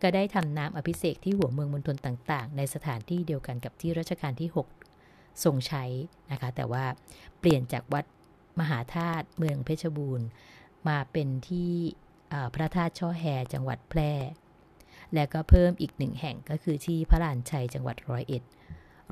[0.03, 4.51] ก็ได้ทำน้ำอภิเษกที่หัวเมืองมณฑลต่างๆ ในสถานที่เดียวกันกับที่รัชกาลที่
[4.97, 5.85] 6 ทรงใช้
[6.33, 6.85] นะคะ แต่ว่า
[7.41, 8.05] เปลี่ยนจากวัด
[8.61, 10.29] มหาธาตุเมืองเพชรบูรณ์
[10.89, 11.73] มาเป็นที่
[12.55, 14.13] พระธาตุช่อแฮจังหวัดแพร่
[15.15, 18.43] และก็เพิ่มอีกหนึ่งแห่งก็คือที่พระลานชัยจังหวัดร้อยเอ็ด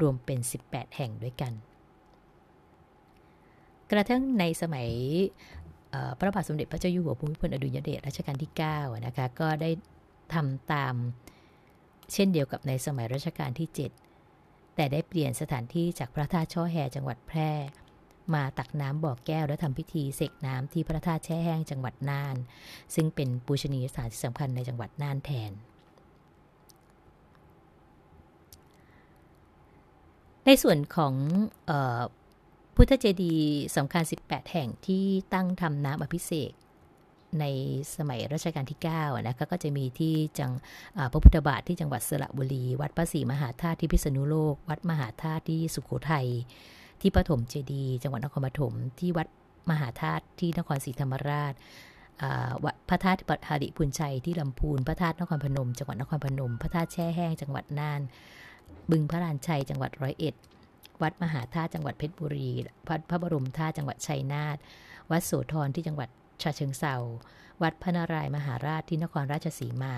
[0.01, 1.55] รวมเป็น 18 แห่งด้วยกัน
[3.93, 4.89] กระทั่งในสมัย
[6.19, 9.71] พระบาทสมเด็จพระเจ้าอยู่หัวภูมิพลอดุลยเดชรัชกาลที่9นะคะก็ได้
[10.35, 10.95] ทำตาม
[12.13, 13.69] เช่นเดียวกับในสมัยรัชกาลที่
[14.23, 17.51] 7 แต่ได้เปลี่ยนสถานที่จากพระธาตุช่อแฮจังหวัดแพร่
[18.35, 22.37] มาตักน้ำบ่อแก้วและทำพิธีเสกน้ำที่พระธาตุแช่แห้งจังหวัดน่าน
[22.95, 25.53] ซึ่งเป็นปูชนียสถานที่สำคัญในจังหวัดน่านแทน
[30.47, 31.15] ในส่วนของ
[32.77, 35.05] พุทธเจดีย์สำคัญ 18 แห่งที่
[35.35, 36.53] ตั้งทำน้ำอภิเษก
[37.41, 37.45] ใน
[37.97, 40.53] สมัยรัชกาลที่9นะคะก็จะมีที่จัง
[41.13, 46.29] พระพุทธบาทที่จังหวัดสระบุรี วัดพระศรีมหาธาตุที่พิษณุโลก วัดมหาธาตุที่สุโขทัย
[47.01, 49.29] ที่ปฐมเจดีย์จังหวัดนครปฐมที่วัด
[49.71, 51.53] มหาธาตุที่นครศรีธรรมราช
[52.89, 58.01] พระธาตุปัทาริพุนชัยที่ลำพูนพระธาตุนครพนม จังหวัดนครพนม พระธาตุแช่แห้งจังหวัดน่าน
[58.91, 60.35] บึงพระลานชัยจังหวัดร้อยเอ็ด
[61.03, 62.51] วัดมหาธาตุจังหวัดเพชรบุรี
[62.89, 64.57] วัดพระบรมธาตุจังหวัดชัยนาท
[65.11, 66.09] วัดโสธรที่จังหวัด
[66.43, 66.97] ชาเชิงเซา
[67.63, 69.95] วัดพระนารายมหาราชที่นครราชสีมา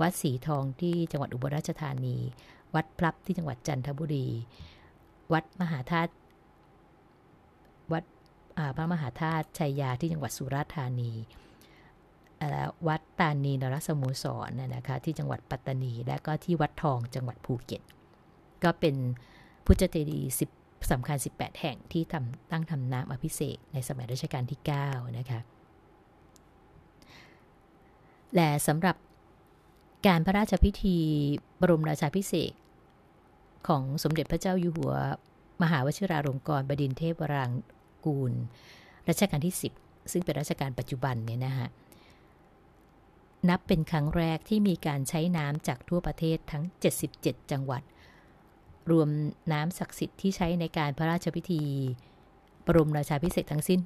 [0.00, 2.16] วัดสีทองที่จังหวัดอุบลราชธานี
[2.74, 4.28] วัดพลับที่จังหวัดจันทบุรี
[5.32, 6.12] วัดมหาธาตุ
[7.92, 8.04] วัด
[8.76, 11.12] พระมหาธาตุชัยยาที่จังหวัดสุราษฎร์ธานี
[12.88, 17.82] วัดตานีนรสมุสรนะคะที่จังหวัดปัตตานี และก็ที่วัดทองจังหวัดภูเก็ต
[18.64, 18.96] ก็เป็น
[19.66, 25.40] พุทธเจดีย์10สำคัญ 18 แห่งที่ทำตั้งทำน้ำอภิเษกในสมัยรัชกาลที่ 9 นะคะ
[28.34, 28.96] และสำหรับ
[30.06, 30.98] การพระราชพิธี
[31.60, 32.52] บรมราชาพิเศษ
[33.68, 34.94] ของสมเด็จพระเจ้าอยู่หัว
[35.62, 37.50] มหาวชิราลงกรณ์บดินเทพวราง
[38.04, 38.32] กูล
[39.08, 41.68] รัชกาลที่ 10 ซึ่งเป็นรัชกาลปัจจุบันเนี่ยนะฮะ
[43.48, 46.62] นับเป็นครั้งแรกที่มีการใช้น้ำจากทั่วประเทศทั้ง
[47.06, 47.82] 77 จังหวัด
[48.90, 49.08] รวม
[49.52, 51.62] น้ำศักดิ์สิทธิ์ที่ใช้ในการพระราชพิธี
[52.66, 53.80] บรมราชาพิเศษทั้งสิ้น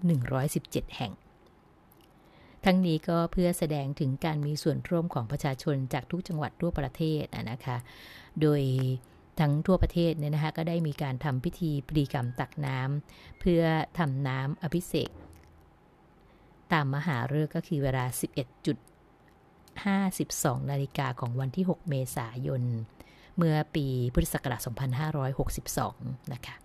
[0.45, 1.13] 117 แห่ง
[2.65, 7.77] ทั้งนี้ก็เพื่อแสดงถึงการมีส่วนร่วมของประชาชนจากทุกจังหวัดทั่วประเทศนะคะ
[8.41, 8.63] โดย
[9.41, 13.63] ทั้งทั่วประเทศเนี่ยนะคะก็ได้มีการทำพิธีปรีกรรมตักน้ำเพื่อ
[13.99, 15.11] ทำน้ำอภิเษก
[16.73, 18.05] ตามมหาฤกษ์ก็คือเวลา
[20.17, 22.63] 11.52 นาฬิกาของวันที่ 6 เมษายน
[23.39, 24.61] เมื่อปีพุทธศักราช
[25.47, 26.57] 2562 นะคะ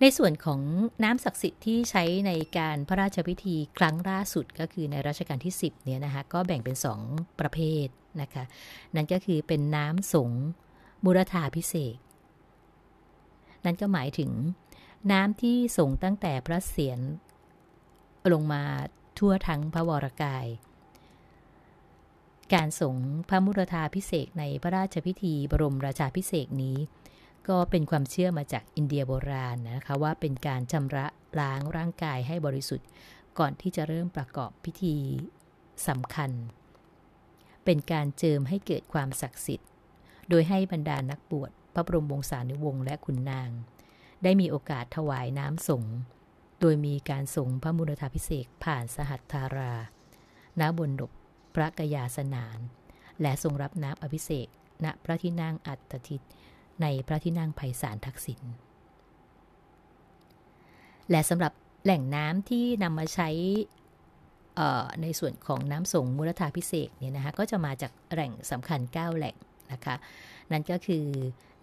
[0.00, 0.60] ในส่วนของ
[1.04, 6.76] น้ำศักดิ์สิทธิ์ที่ใช้ในการพระราชพิธีครั้งล่าสุดก็คือในรัชกาลที่ 10 เนี่ยนะคะ ก็แบ่งเป็น
[7.08, 7.86] 2 ประเภท
[8.22, 8.44] นะคะ
[8.94, 10.30] นั่นก็คือเป็นน้ำสง
[11.04, 11.96] มุรธาพิเศษ
[13.64, 14.30] นั่นก็หมายถึง
[15.12, 17.00] น้ำที่ส่งตั้งแต่พระเศียร
[18.32, 18.62] ลงมา
[19.18, 20.46] ทั่วทั้งพระวรกาย
[22.54, 22.94] การส่ง
[23.28, 26.78] พระมุรธาพิเศษในพระราชพิธีบรมราชาพิเศษนี้
[27.48, 31.06] ก็เป็นความเชื่อมาจากอินเดียโบราณนะคะว่าเป็นการชำระ
[31.40, 32.88] ล้างร่างกายให้บริสุทธิ์
[33.38, 34.96] ก่อนที่จะเริ่มประกอบพิธี
[35.88, 36.30] สำคัญ
[37.64, 39.68] เป็นการเจิมให้เกิดความศักดิ์สิทธิ์
[40.28, 43.50] โดยให้บรรดานักบวชพระบรมวงศานุวงศ์และขุนนาง
[44.22, 45.84] ได้มีโอกาสถวายน้ำสง
[46.60, 49.74] โดยมีการสงพระมุรธาพิเศษผ่านสหัตถารา
[50.60, 51.12] ณบนดบ
[51.54, 52.58] พระกยาสนาน
[53.22, 54.48] และทรงรับน้ำอภิเษก
[54.84, 56.22] ณพระที่นั่งอัตติต
[56.82, 58.40] ในพระที่นั่งไพศาลทักษิณ
[61.10, 61.52] และสำหรับ
[61.84, 63.28] แหล่งน้ำที่นำมาใช้
[65.02, 69.36] ในส่วนของน้ำส่งมูลธาพิเศษเนี่ยนะคะก็จะมาจากแหล่งสำคัญ 9 แหล่ง
[69.72, 69.94] นะคะ
[70.52, 71.06] นั่นก็คือ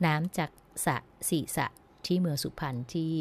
[0.05, 0.51] น้ำจาก
[0.85, 0.97] สะ
[1.29, 1.67] สีสะ
[2.05, 3.11] ที่เมืองสุพรรณที่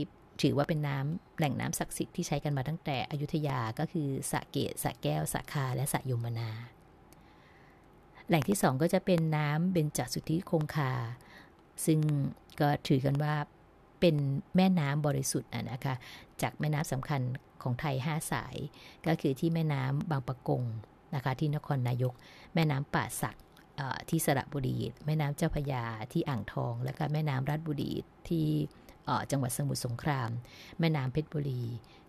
[0.42, 6.50] ถือว่าเป็นน้ำแหล่งน้ำศักดิ์สิทธิ์ที่ใช้กันมาตั้งแต่อยุธยาก็คือสะเกตสะแก้วสะคาและสะยมนา
[8.28, 10.92] แหล่งที่สองก็จะเป็นน้ำเบญจสุทธิคงคา
[11.86, 12.00] ซึ่ง
[12.60, 13.34] ก็ถือกันว่า
[14.00, 14.16] เป็น
[14.56, 15.94] แม่น้ำบริสุทธิ์นะคะ
[16.42, 17.20] จากแม่น้ำสำคัญ
[17.62, 18.56] ของไทย 5 สาย
[19.06, 20.62] ก็คือที่แม่น้ำบางปะกง
[21.14, 22.14] นะคะที่นครนายก
[22.54, 23.36] แม่น้ำป่าสัก
[24.08, 27.92] ที่สระบุรี แม่น้ำเจ้าพยาที่อ่างทอง แล้วก็แม่น้ำรัฐบุรี
[28.28, 28.46] ที่
[29.30, 30.30] จังหวัดสมุทรสงคราม
[30.78, 31.62] แม่น้ำเพชรบุรี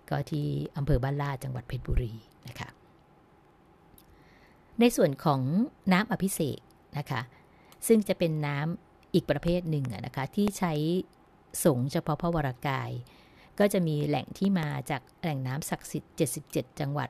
[0.10, 2.14] ก็ที่อำเภอบ้านลาดจังหวัดเพชรบุรี
[2.48, 2.70] นะคะ
[4.80, 5.42] ในส่วนของ
[5.94, 6.60] น้ำอภิเษก
[6.98, 7.22] นะคะ
[7.88, 10.74] ซึ่งจะเป็นน้ำอีกประเภทหนึ่งนะคะที่ใช้
[11.64, 12.92] สงเฉพาะพระวรากาย
[13.60, 16.14] ก็จะมีแหล่งที่มาจากแหล่งน้ำศักดิ์สิทธิ์
[16.46, 17.10] 77 จังหวัด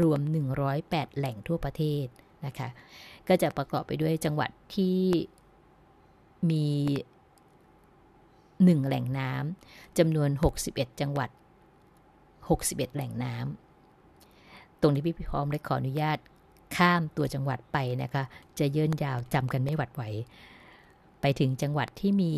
[0.00, 0.20] รวม
[0.68, 2.06] 108 แหล่งทั่วประเทศ
[2.46, 2.68] นะคะ
[3.28, 5.00] ก็จะประกอบไปด้วยจังหวัดที่
[6.50, 6.66] มี
[8.64, 10.30] 1 แหล่งน้ำจำนวน
[10.64, 11.30] 61 จังหวัด
[12.28, 16.18] 61 แหล่งน้ำตรงนี้พี่พร้อมได้ขออนุญาต
[16.76, 18.22] ข้ามตัวจังหวัดไปนะคะ
[18.58, 20.02] จะเยินยาวจำกันไม่หวัดไหว
[21.20, 22.32] ไปถึงจังหวัดที่มี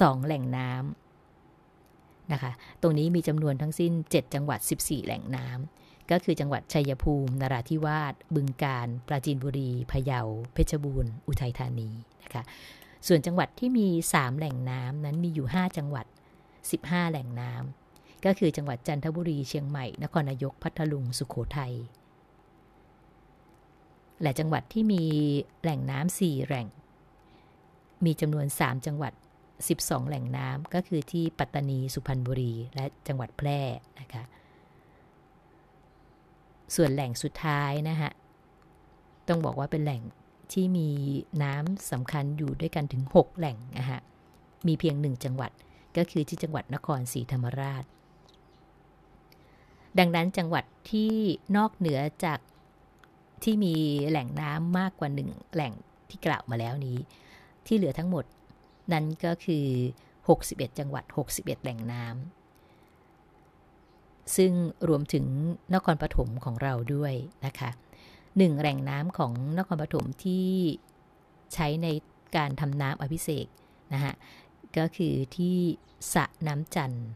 [0.00, 10.20] สองแหล่งน้ำนะคะ ตรงนี้มีจำนวนทั้งสิ้น 7 จังหวัด 14 แหล่งน้ำก็คือจังหวัดชัยภูมิ นราธิวาส บึงกาฬ ปราจีนบุรี พะเยา
[10.52, 11.90] เพชรบูรณ์ อุทัยธานี
[12.22, 12.42] นะคะ
[13.06, 16.06] ส่วนจังหวัดที่มี 3 แหล่งน้ำนั้นมีอยู่ 5 จังหวัด
[16.56, 21.74] 15 แหล่งน้ำก็คือจังหวัดจันทบุรีเชียงใหม่ นครนายกพัทลุงสุขโขทัย
[24.22, 25.02] และจังหวัดที่มี
[25.62, 26.66] แหล่งน้ำ4แหล่ง
[28.04, 29.12] มีจำนวน 3 จังหวัด
[29.60, 33.60] 12 แหล่งน้ำก็คือที่ปัตตานีสุพรรณบุรี และจังหวัดแพร่
[34.00, 34.22] นะคะ
[36.74, 38.10] ส่วนแหล่งสุดท้ายนะฮะ
[39.28, 40.02] ต้องบอกว่าเป็นแหล่ง
[40.52, 40.88] ที่มี
[41.42, 44.00] น้ำสำคัญอยู่ด้วยกันถึง 6 แหล่งนะฮะ
[44.66, 45.50] มีเพียงหนึ่งจังหวัด
[45.96, 47.84] ก็คือที่จังหวัดนครศรีธรรมราช
[49.98, 51.12] ดังนั้นจังหวัดที่
[51.56, 52.38] นอกเหนือจาก
[53.42, 53.74] ที่มี
[54.08, 55.72] แหล่งน้ำมากกว่าหนึ่งแหล่ง
[56.08, 56.98] ที่กล่าวมาแล้วนี้
[57.66, 58.24] ที่เหลือทั้งหมด
[58.92, 59.66] นั้นก็คือ
[60.18, 61.04] 61 จังหวัด
[61.34, 64.52] 61 แหล่งน้ำซึ่ง
[64.88, 65.24] รวมถึง
[65.74, 67.14] นครปฐมของเราด้วย
[67.46, 67.70] นะคะ
[68.38, 70.48] หนึ่งแหล่งน้ำของนครปฐมที่
[71.54, 71.88] ใช้ใน
[72.36, 73.46] การทำน้ำอภิเษก
[73.94, 74.14] นะฮะ
[74.78, 75.56] ก็คือที่
[76.14, 77.08] สระน้ำจันทร์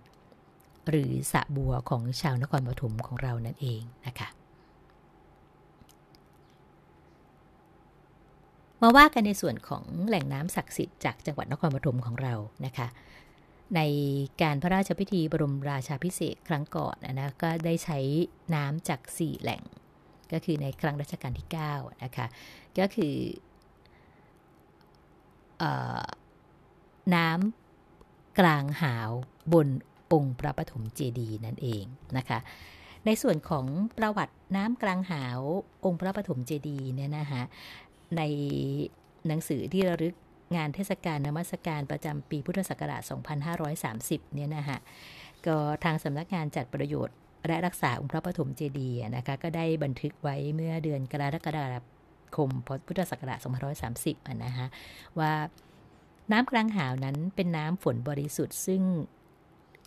[0.88, 4.28] หรือสระบัวของชาวนครปฐมของเรานั่นเองนะคะ
[8.80, 12.34] มาว่ากันในส่วนของแหล่งน้ำศักดิ์สิทธิ์จากจังหวัดนครปฐมของเรา
[12.66, 12.86] นะคะ
[13.76, 13.80] ใน
[14.42, 17.98] การพระราชพิธีบรมราชาพิเศษครั้งก่อนนะก็ได้ใช้
[18.54, 19.62] น้ำจาก 4 แหล่ง
[20.32, 22.26] ก็คือในครั้งรัชกาลที่9นะคะ
[22.78, 23.14] ก็คือ
[25.62, 25.64] อ
[27.14, 29.10] น้ำกลางหาว
[29.52, 29.68] บน
[30.12, 31.84] องค์พระปฐมเจดีย์นั่นเอง
[32.16, 32.38] นะคะ
[33.06, 33.66] ในส่วนของ
[33.98, 35.38] ประวัติน้ำกลางหาว
[35.84, 37.42] องค์พระปฐมเจดีย์เนี่ยนะคะ
[38.16, 38.22] ใน
[39.26, 40.14] หนังสือที่ระลึก
[40.56, 43.02] งานเทศกาลนมัสการประจำปีพุทธศักราช
[43.68, 44.78] 2530 เนี่ยนะฮะ
[45.46, 51.64] ก็ทางสำนักงานจัดประโยชน์ และรักษาองค์พระปฐมเจดีย์นะคะก็ได้บันทึกไว้เมื่อเดือนกรกฎา
[52.36, 52.50] คม
[52.86, 53.38] พุทธศักราช
[53.90, 54.68] 2530นะฮะ
[55.18, 55.32] ว่า
[56.32, 58.82] น้ำกลางหาวนั้นเป็นน้ำฝนบริสุทธิ์ ซึ่ง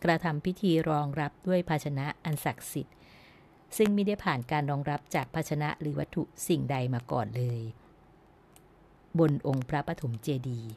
[0.04, 2.96] กระทำพิธีรองรับด้วยภาชนะอันศักดิ์สิทธิ์
[3.78, 7.62] ซึ่งไม่ได้ผ่านการรองรับจากภาชนะหรือวัตถุสิ่งใดมาก่อนเลย
[9.20, 10.72] บนองค์พระปฐมเจดีย์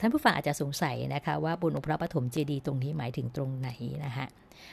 [0.00, 3.70] ท่านผู้ฟังอาจจะสงสัยนะคะว่าบนองค์พระปฐมเจดีย์ตรงนี้หมายถึงตรงไหน
[4.04, 4.26] นะคะ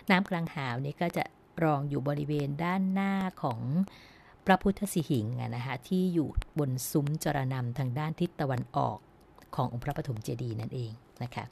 [0.10, 1.24] น้ำกลางหาวนี่ก็จะ
[1.64, 3.60] รองอยู่บริเวณด้านหน้าของ
[4.46, 6.30] พระพุทธสิหิงนะคะที่อยู่
[6.60, 8.98] บนซุ้มจรนำทางด้านทิศตะวันออก
[9.56, 10.92] ขององค์พระปฐมเจดีย์นั่นเอง
[11.24, 11.46] นะคะ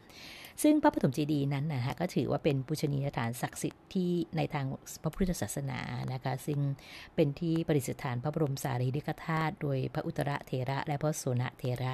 [0.63, 4.65] ซึ่งพระปฐมเจดีย์นั้นนะฮะก็ถือว่าเป็นปุชนียสถานศักดิ์สิทธิ์ที่ในทาง
[5.01, 5.79] พระพุทธศาสนา
[6.13, 6.59] นะคะซึ่ง
[7.15, 11.93] เป็นที่ประดิษฐานพระบรมสารีริกธาตุโดยพระอุตระเทระและพระโสนเทระ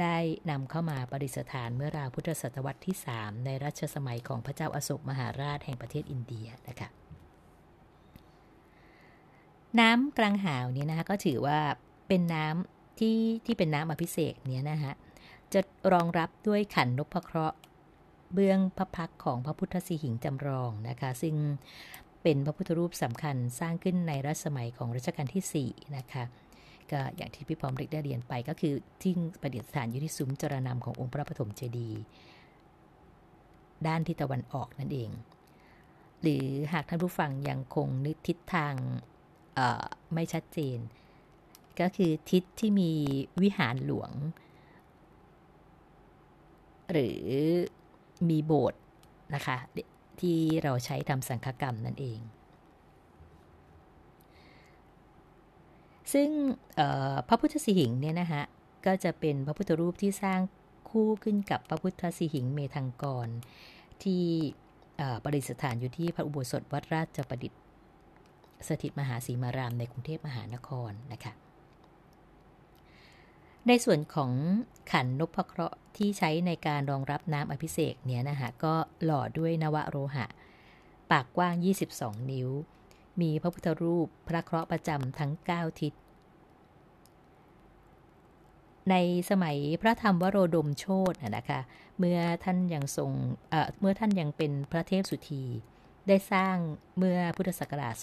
[0.00, 0.16] ได้
[0.50, 6.88] นำเข้ามาประดิษฐานเมื่อราวพุทธศตวรรษที่ 3 ในรัชสมัยของพระเจ้าอาโศกมหาราชแห่งประเทศอินเดียนะคะ
[9.80, 11.58] น้ำกลางหาวนี้นะคะก็ถือว่า
[12.08, 14.92] เป็นน้ำที่ที่เป็นน้ำอภิเษกเนี่ยนะคะ
[15.52, 15.60] จะ
[15.92, 17.58] รองรับด้วยขันนพเคราะห์
[18.34, 21.34] เบื้องพระพักของพระพุทธสีหิงจำลองนะคะซึ่ง
[22.22, 26.24] เป็นพระพุทธรูปสำคัญสร้างขึ้นในรัชสมัยของรัชกาลที่4นะคะ
[26.92, 32.00] ก็อย่างที่พี่พร้อมเล็กได้เรียนไปก็คือที่ประดิษฐานอยู่ที่ซุ้มจรนำขององค์พระปฐมเจดีย์
[33.86, 35.10] ด้านทิศตะวันออกนั่นเอง
[36.22, 38.74] หรือหากท่านผู้ฟังยังคงนึกทิศทาง
[40.14, 40.78] ไม่ชัดเจน
[41.80, 42.90] ก็คือทิศที่มี
[43.42, 44.12] วิหารหลวง
[46.92, 47.22] หรือ
[48.28, 48.80] มีโบสถ์
[49.34, 49.56] นะคะ
[50.20, 52.20] ที่เราใช้ทำสังฆกรรมนั่นเอง
[56.12, 56.28] ซึ่ง
[57.28, 58.42] พระพุทธสิหิงเนี่ยนะคะ
[58.86, 60.40] ก็จะเป็นพระพุทธรูปที่สร้าง
[60.90, 63.28] คู่ขึ้นกับพระพุทธสิหิงเมธังกร
[64.02, 64.24] ที่
[65.22, 67.60] ประดิษฐานอยู่ที่พระอุโบสถวัดราชประดิษฐ์
[68.68, 71.32] สถิตมหาสีมารามในกรุงเทพมหานครนะคะ
[73.66, 74.32] ในส่วนของ
[74.92, 80.26] ขันนพเคราะห์ที่ใช้ในการรองรับน้ำอภิเษกเนี่ยนะคะก็หล่อด้วยนวโรหะ
[81.10, 81.54] ปากกว้าง
[81.92, 82.48] 22 นิ้ว
[83.20, 85.92] มีพระพุทธรูปพระเคราะห์ประจำทั้ง 9 ทิศ
[88.90, 88.94] ใน
[89.30, 91.60] สมัยพระธรรมวโรดมโชตนะคะ
[91.98, 93.10] เมื่อท่านยังทรง
[93.80, 95.44] เมื่อท่านยังเป็นพระเทพสุธี
[96.08, 96.56] ได้สร้าง
[96.98, 97.94] เมื่อพุทธศักราช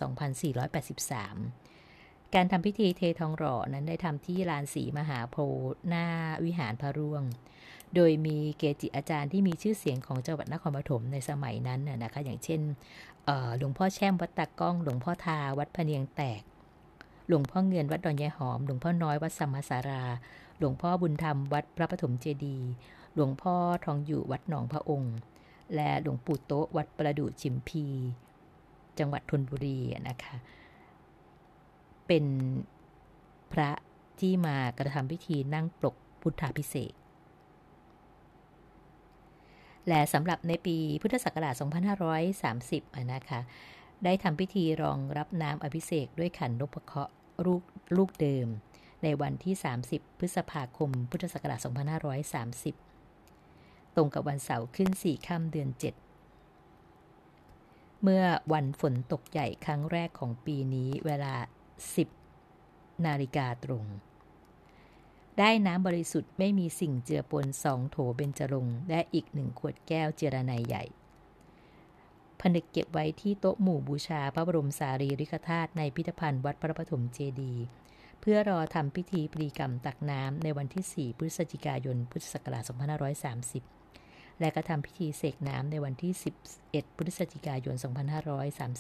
[0.68, 5.38] 2483 การทำพิธีเททองหล่อนั้นได้ทำที่ลานสีมหาโพ
[5.72, 6.08] ธิ์หน้า
[6.46, 7.24] วิหารพระร่วง
[7.96, 12.62] โดยมีเกจิอาจารย์ที่มีชื่อเสียงของจังหวัดนครปฐมในสมัยนั้นนะคะอย่างเช่น
[13.58, 16.42] หลวงพ่อแช่มวัดตะก้อง หลวงพ่อทาวัดพเนียงแตก
[17.28, 20.04] หลวงพ่อเงินวัดดอนยายหอม หลวงพ่อน้อยวัดสัมมาสารา
[20.60, 22.58] หลวงพ่อบุญธรรมวัดพระปฐมเจดี
[23.14, 23.56] หลวงพ่อ
[23.86, 25.16] ทองอยู่วัดหนองพระองค์
[25.76, 27.86] และหลวงปู่โต๊ะวัดประดู่ชิมพี
[29.00, 30.36] จังหวัดธนบุรีนะคะ
[32.08, 32.26] เป็น
[33.52, 33.70] พระ
[34.20, 36.94] ที่มากระทำพิธีนั่งปลกพุทธาพิเศษ
[39.90, 41.54] และสำหรับในปีพุทธศักราช
[42.42, 43.40] 2530 นะคะ
[44.04, 47.14] ได้ทำพิธีรองรับน้ำอภิเษกด้วยขันนพเคราะห์
[47.46, 47.64] ลูก
[47.98, 48.48] ลูกเดิม
[49.04, 49.56] ในวันที่
[49.88, 51.60] 30 พฤษภาคม พุทธศักราช
[52.96, 55.70] 2530 ตรงกับวันเสาร์ขึ้น 4 ค่ำเดือน
[56.46, 58.24] 7 เมื่อ
[58.54, 61.34] วันฝนตกใหญ่ครั้งแรกของปีนี้เวลา
[62.20, 63.86] 10 นาฬิกาตรง
[65.40, 70.84] ได้น้ำบริสุทธิ์ไม่มีสิ่งเจือปนสองโถเบญจรงและอีกหนึ่งขวดแก้วเจรไนใหญ่
[72.40, 77.64] ผนึกเก็บไว้ที่โต๊ะหมู่บูชาพระบรมสารีริกธาตุในพิพิธภัณฑ์วัดพระปฐมเจดีย์
[78.22, 82.64] เพื่อรอทำพิธีปรีกรรมตักน้ำในวันที่ 4 พฤศจิกายน พุทธศักราช
[83.74, 86.14] 2530 และกระทำพิธีเสกน้ำในวันที่
[86.56, 87.76] 11 พฤศจิกายน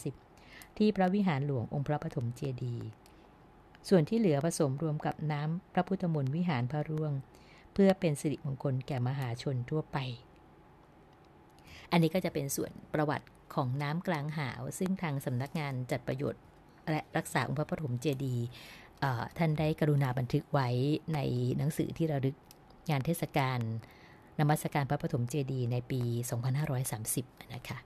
[0.06, 2.86] 2530 ที่พระวิหารหลวงองค์พระปฐมเจดีย์
[3.90, 7.14] ส่วนที่เหลือผสมรวมกับน้ำพระพุทธมนต์วิหารพระร่วง
[7.74, 9.98] เพื่อเป็นสิริมงคลแก่มหาชนทั่วไป
[11.92, 16.42] อันนี้ก็จะเป็นส่วนประวัติของน้ำกลางหาว ซึ่งทางสำนักงานจัดประโยชน์
[16.92, 18.46] และรักษาองค์พระปฐมเจดีย์
[19.38, 20.70] ท่านได้กรุณาบันทึกไว้
[21.14, 21.20] ใน
[21.58, 22.36] หนังสือที่ระลึก
[22.90, 23.60] งานเทศกาล
[24.40, 26.02] นมัสการพระปฐมเจดีย์ในปี
[26.78, 27.78] 2530 นะคะ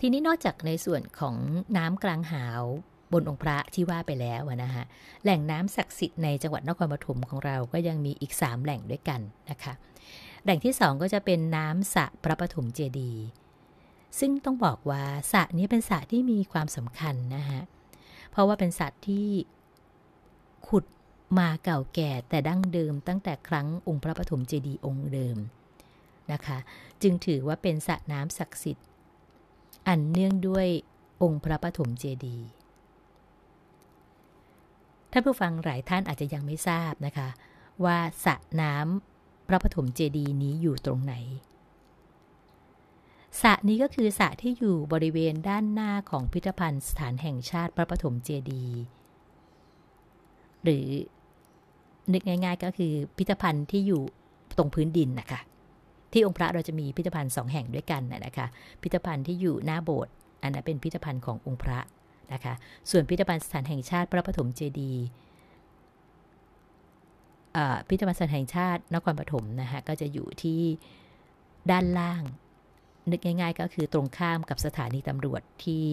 [0.00, 1.36] ทีนี้นอกจากในส่วนของ
[1.76, 2.62] น้ำกลางหาว
[3.12, 4.82] บนองค์พระที่ว่าไปแล้วนะคะ
[5.22, 9.72] แหล่งน้ำศักดิ์สิทธิ์ในจังหวัดนครปฐมของเราก็ยังมีอีก 3 แหล่งด้วยกันนะคะ
[10.44, 13.24] แหล่งที่ 2 ก็จะเป็นน้ำสระพระปฐมเจดีย์
[14.18, 15.02] ซึ่งต้องบอกว่า
[15.32, 17.60] สระนี้เป็นสระที่มีความสำคัญนะคะ
[18.30, 19.28] เพราะว่าเป็นสัตว์ที่
[20.68, 20.84] ขุด
[21.38, 25.36] มาเก่าแก่แต่ดั้งเดิมตั้งแต่ครั้งองค์พระปฐมเจดีย์องค์เดิม
[26.32, 26.58] นะคะ
[27.02, 28.86] จึงถือว่าเป็นสระน้ำศักดิ์สิทธิ์
[29.88, 30.66] อันเนื่องด้วย
[31.22, 32.46] องค์พระปฐมเจดีย์
[35.12, 37.28] ท่านผู้ฟังหลายท่านอาจจะยังไม่ทราบนะคะ
[37.84, 41.14] ว่าสระน้ำพระปฐมเจดีย์นี้อยู่ตรงไหน
[43.42, 48.78] สระนี้ก็คือสระที่อยู่บริเวณด้านหน้าของพิพิธภัณฑ์สถานแห่งชาติพระปฐมเจดีย์
[50.64, 50.86] หรือ
[52.12, 54.02] นึกง่าย ๆ ก็คือพิพิธภัณฑ์ที่อยู่
[54.58, 55.40] ตรงพื้นดินนะคะ
[56.12, 58.46] ที่องค์พระเราจะมีพิพิธภัณฑ์สองแห่งด้วยกันนะคะ
[58.82, 61.78] พิพิธภัณฑ์ที่อยู่หน้าโบสถ์อันนั้นเป็นพิพิธภัณฑ์ขององค์พระ
[62.32, 62.54] นะคะ
[62.90, 65.04] ส่วนพิพิธภัณฑ์สถานแห่งชาติพระปฐมเจดีย์
[67.86, 70.60] พิพิธภัณฑ์สถานแห่งชาตินครปฐมนะคะก็จะอยู่ที่
[71.70, 72.22] ด้านล่าง
[73.10, 75.86] นึกง่าย ๆ ก็คือตรงข้ามกับสถานีตำรวจที่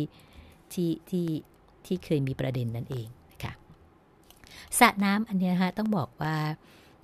[0.73, 1.27] ที่ที่
[1.85, 3.53] ที่เคยมีประเด็นนั่นเองนะคะ
[4.79, 6.35] สระน้ำอันนี้นะคะต้องบอกว่า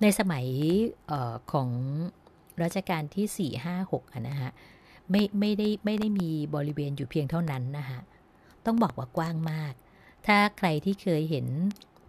[0.02, 0.46] ในสมัย
[1.10, 1.68] ออของ
[2.62, 4.50] รัชกาลที่ 4 5 6อะนะฮะ
[5.10, 7.98] ไม่ไม่ได้ไม่ได้มีบริเวณอยู่เพียงเท่านั้นนะคะ
[8.66, 9.74] ต้องบอกว่ากว้างมาก
[10.26, 11.46] ถ้าใครที่เคยเห็น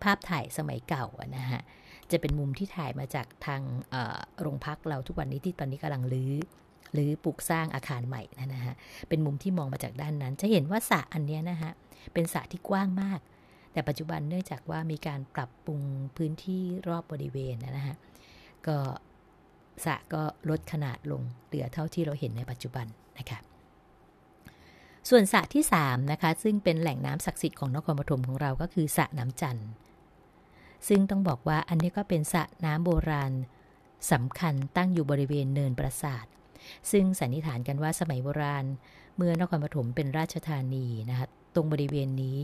[0.03, 1.05] ภาพถ่ายสมัยเก่า
[1.37, 1.61] นะฮะ
[2.11, 3.61] จะเป็นมุมที่ถ่ายมาจากทาง
[4.39, 6.33] โรงพักเราทุกวันนี้ที่ตอนนี้กำลังลื้อ
[6.93, 8.75] หรือปลูกสร้างอาคารใหม่นะฮะ
[9.09, 11.71] เป็นมุมที่มองมาจากด้านนั้น จะเห็นว่าสระอันนี้นะฮะ
[12.13, 13.19] เป็นสระที่กว้างมาก
[13.73, 15.81] แต่ปัจจุบันเนื่องจากว่ามีการปรับปรุง
[16.17, 17.95] พื้นที่รอบบริเวณนะฮะ
[18.67, 18.77] ก็
[19.85, 22.85] สระก็ลดขนาดลงเหลือเท่าที่เราเห็นในปัจจุบัน
[23.19, 23.39] นะคะ
[25.09, 29.69] ส่วนสระที่3นะคะซึ่งเป็นแหล่งน้ำศักดิ์สิทธิ์ของนครปฐมของเราก็คือสระน้ำจันทร์
[30.87, 33.31] ซึ่งต้องบอกว่าอันนี้ก็เป็นสระน้ำโบราณ
[34.11, 36.25] สำคัญตั้งอยู่บริเวณเนินปราสาท
[36.91, 38.65] ซึ่งสันนิษฐานกันว่าสมัยโบราณ
[39.15, 42.39] เมื่อนครปฐมเป็นราชธานีนะคะตรงบริเวณนี้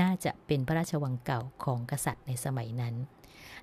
[0.00, 2.94] น่าจะเป็นพระราชวังเก่าของกษัตริย์ในสมัยนั้น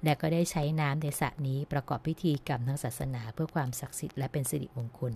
[0.04, 5.14] และก็ได้ใช้น้ำในสระนี้ประกอบพิธีกรรมทางศาสนาเพื่อความศักดิ์สิทธิ์และเป็นสิริมงคล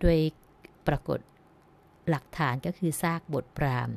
[0.00, 0.18] โดย
[0.88, 1.18] ปรากฏ
[2.10, 3.90] หลักฐานก็คือซากบทปราม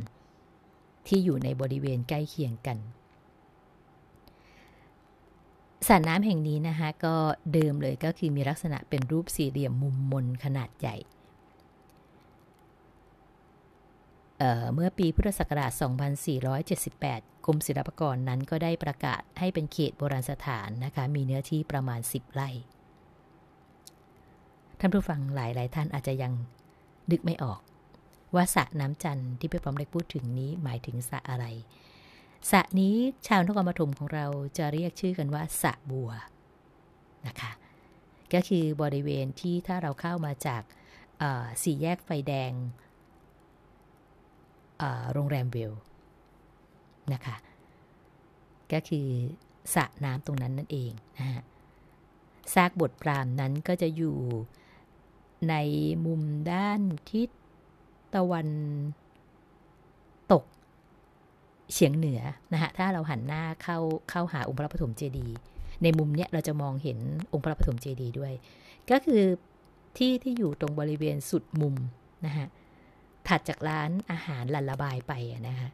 [1.08, 2.78] ที่อยู่ในบริเวณใกล้เคียงกัน
[5.88, 7.16] สระน้ำแห่งนี้นะคะก็
[7.54, 10.98] เดิมเลยก็คือมีลักษณะเป็นรูปสี่เหลี่ยมมุมมนขนาดใหญ่
[14.40, 15.72] เเมื่อปีพุทธศักราช
[16.58, 22.50] 2478 กรมศิลปากรนั้นก็ได้ประกาศให้เป็นเขตโบราณสถานนะคะมีเนื้อที่ประมาณ 10 ไร่
[24.80, 26.34] ท่านผู้ฟังหลายหลายท่านอาจจะยัง
[27.12, 27.60] นึกไม่ออก
[28.36, 31.46] ว่าสระน้ำจันทร์ที่พี่ปอมเล็กพูดถึงนี้หมายถึงสระอะไร
[32.52, 32.96] สระนี้
[33.28, 34.26] ชาวนครปฐมของเรา
[34.58, 36.12] จะเรียกชื่อกันว่าสระบัว
[37.28, 37.52] นะคะ
[38.34, 40.62] ก็คือบริเวณที่ถ้าเราเข้ามาจาก
[41.64, 42.52] สี่แยกไฟแดง
[45.14, 45.74] โรงแรมเวล
[47.14, 47.36] นะคะ
[48.74, 49.08] ก็คือ
[49.74, 51.44] สระน้ำตรงนั้นนั่นเองนะฮะ
[52.54, 54.18] ซากบทปรามนั้นก็จะอยู่
[55.50, 55.56] ใน
[56.06, 56.22] มุม
[56.52, 57.30] ด้านทิศ
[58.16, 58.48] ตะวัน
[60.32, 60.44] ตก
[61.74, 62.22] เฉียงเหนือ
[62.54, 63.78] นะฮะถ้าเราหันหน้าเข้า
[64.10, 65.36] เข้าหาองค์พระปฐมเจดีย์
[65.84, 66.98] ในมุมเนี้ยเราจะมองเห็น
[67.34, 68.34] องค์พระปฐมเจดีย์ด้วย
[68.92, 69.24] ก็คือ
[69.98, 71.76] ที่ที่อยู่ตรงบริเวณสุดมุม
[72.26, 72.48] นะฮะ
[73.28, 75.14] ถัดจากร้านอาหารลันระบายไป
[75.48, 75.70] นะฮะ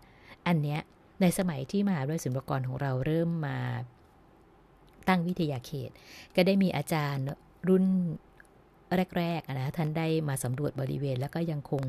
[0.48, 0.80] อันเนี้ย
[1.22, 3.60] ในสมัยที่มหาวิทยาลัยศิลปากรของเราเริ่มมา
[5.08, 5.92] ตั้งวิทยาเขต
[6.36, 7.26] ก็ได้มีอาจารย์
[7.68, 7.86] รุ่น
[9.18, 11.84] แรกๆนะท่านได้มาสำรวจบริเวณแล้วก็ยังคง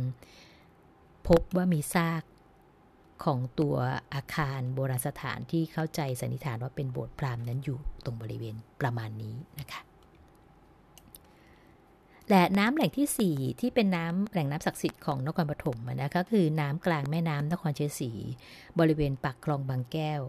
[1.28, 2.22] พบว่ามีซาก
[3.24, 3.76] ของตัว
[4.14, 9.80] อาคารโบราณสถานที่เข้าใจสันนิษฐานว่าเป็นโบสถ์พราหมณ์นั้นอยู่ตรงบริเวณประมาณนี้นะคะ
[12.30, 18.11] และน้ำแหล่งที่ 4 ที่เป็นน้ำแหล่งน้ำศักดิ์สิทธิ์ของนครปฐมนะก็คือน้ำกลางแม่น้ำนครเชียงศรี
[18.78, 20.20] บริเวณปากคลองบางแก้ว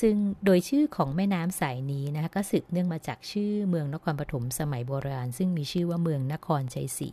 [0.00, 0.14] ซึ่ง
[0.44, 7.10] โดยชื่อของแม่น้ำสายนี้นะคะก็สืบเนื่องมาจากชื่อเมืองนครปฐมสมัยโบราณ ซึ่งมีชื่อว่าเมืองนครชัยศรี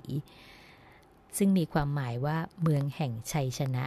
[1.38, 3.86] ซึ่งมีความหมายว่าเมืองแห่งชัยชนะ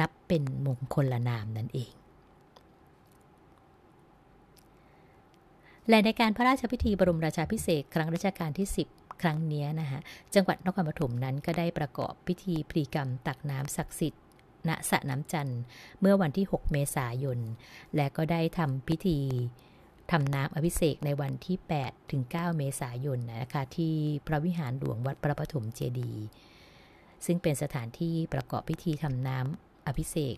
[0.00, 1.92] นับเป็นมงคลละนามนั่นเอง
[5.88, 10.00] และในการพระราชพิธีบรมราชาพิเศษครั้งรัชกาลที่ 10 ครั้งนี้นะคะ
[10.34, 14.22] จังหวัดนครปฐมนั้นก็ได้ประกอบพิธีพรีกรรมตักน้ำศักดิ์สิทธิ์
[14.68, 15.60] ณสระน้ำจันทร์
[16.00, 17.38] เมื่อวันที่ 6 เมษายน
[17.96, 19.18] และก็ได้ทำพิธี
[20.10, 23.94] ทำน้ำอภิเษกในวันที่ 8 ถึง 9 เมษายนนะคะที่
[24.26, 26.24] พระวิหารหลวงวัดพระปฐมเจดีย์
[27.26, 30.36] ซึ่งเป็นสถานที่ประกอบพิธีทำน้ำอภิเษก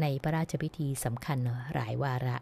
[0.00, 1.38] ในพระราชพิธีสำคัญ
[1.74, 2.36] หลายวาระ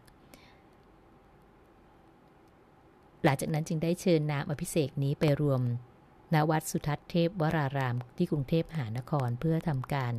[3.24, 5.62] หลังจากนั้นจึงได้เชิญน้ำอภิเษกนี้ไปรวม
[6.34, 10.14] ณวัดสุทัศน์เทพวรารามที่กรุงเทพมหานครเพื่อทำการ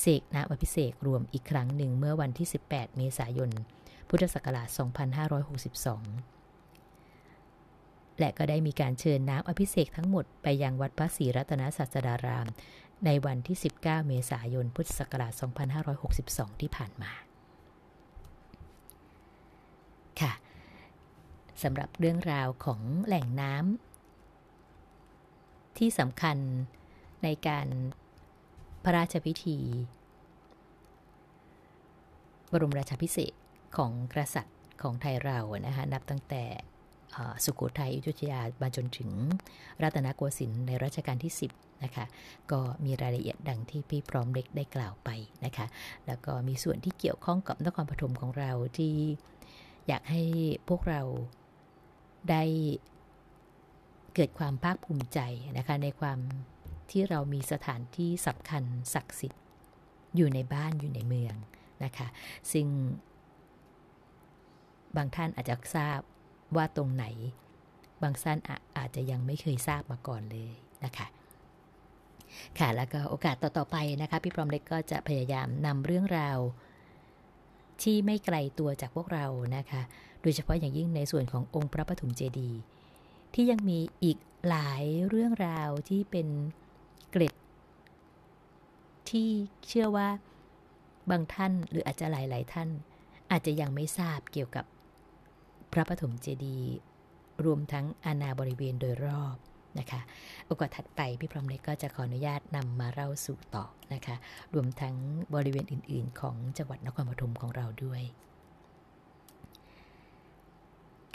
[0.00, 3.50] เสกน้ำอภิเษกรวมอีกครั้งหนึ่งเมื่อวันที่ 18 เมษายน
[4.08, 4.78] พุทธศักราช 2562
[8.18, 12.46] และก็ได้มีการเชิญน้ำอภิเษกทั้งหมดไปยังวัดพระศรีรัตนศาสดาราม
[13.04, 15.32] ในวันที่ 19 เมษายน พุทธศักราช
[15.96, 17.12] 2562 ที่ผ่านมา
[20.20, 20.32] ค่ะ
[21.62, 26.36] สำหรับเรื่องราวของแหล่งน้ำที่สำคัญ
[27.24, 27.66] ในการ
[28.88, 29.58] พระราชพิธี
[32.52, 33.32] บรมราชาพิเศษ
[33.76, 36.42] ของกษัตริย์ของไทยเรานะคะนับตั้งแต่
[37.44, 39.10] สุโขทัยอยุธยามาจนถึง
[39.82, 42.04] รัตนโกสินทร์ในรัชกาลที่ 10นะคะ
[42.50, 45.10] ก็มีรายละเอียดดังที่พี่พร้อมเล็กได้กล่าวไป
[45.44, 45.66] นะคะ
[46.06, 48.94] แล้วก็มีส่วนที่เกี่ยวข้องกับนครปฐมของเราที่
[49.88, 50.22] อยากให้
[50.68, 51.00] พวกเรา
[52.30, 52.42] ได้
[54.14, 55.18] เกิดความภาคภูมิใจ
[55.58, 56.20] นะคะในความ
[56.90, 58.62] ที่เรามีสถานที่สำคัญ
[58.94, 59.42] ศักดิ์สิทธิ์
[60.16, 61.34] อยู่ในบ้านอยู่ในเมือง
[61.84, 62.08] นะคะ
[62.52, 62.66] ซึ่ง
[64.96, 65.98] บางท่านอาจจะทราบ
[66.56, 67.04] ว่าตรงไหน
[68.02, 68.38] บางท่าน
[68.78, 70.50] อาจจะยังไม่เคยทราบมาก่อนเลย
[70.84, 71.06] นะคะ
[72.58, 76.38] ค่ะแล้วก็โอกาสต่อ ๆ ไปนะคะพี่พรอมเล็กก็จะพยายามนำเรื่องราว
[77.82, 79.26] ที่ไม่ไกลตัวจากพวกเรา
[79.56, 79.82] นะคะ
[80.22, 82.60] โดยเฉพาะอย่างยิ่งในส่วนขององค์พระปฐมเจดีย์
[83.34, 84.18] ที่ยังมีอีก
[84.48, 86.28] หลายเรื่องราวที่เป็น
[87.16, 87.36] เกร็ด
[89.10, 89.30] ที่
[89.66, 90.08] เชื่อว่า
[91.10, 92.68] บางท่านหรืออาจจะหลาย ๆ ท่าน
[93.30, 94.64] อาจจะยังไม่ทราบเกี่ยวกับ
[95.72, 96.76] พระปฐมเจดีย์
[97.44, 99.36] รวมทั้งอาณาบริเวณโดยรอบ
[99.78, 100.00] นะคะ
[100.46, 103.64] โอกาสถัดไปพี่พรหมเล็กก็จะขออนุญาตนำมาเล่าสู่ต่อ
[103.94, 104.16] นะคะ
[104.54, 104.94] รวมทั้ง
[105.34, 108.02] บริเวณอื่น ๆ ของจังหวัดนครปฐมของเราด้วย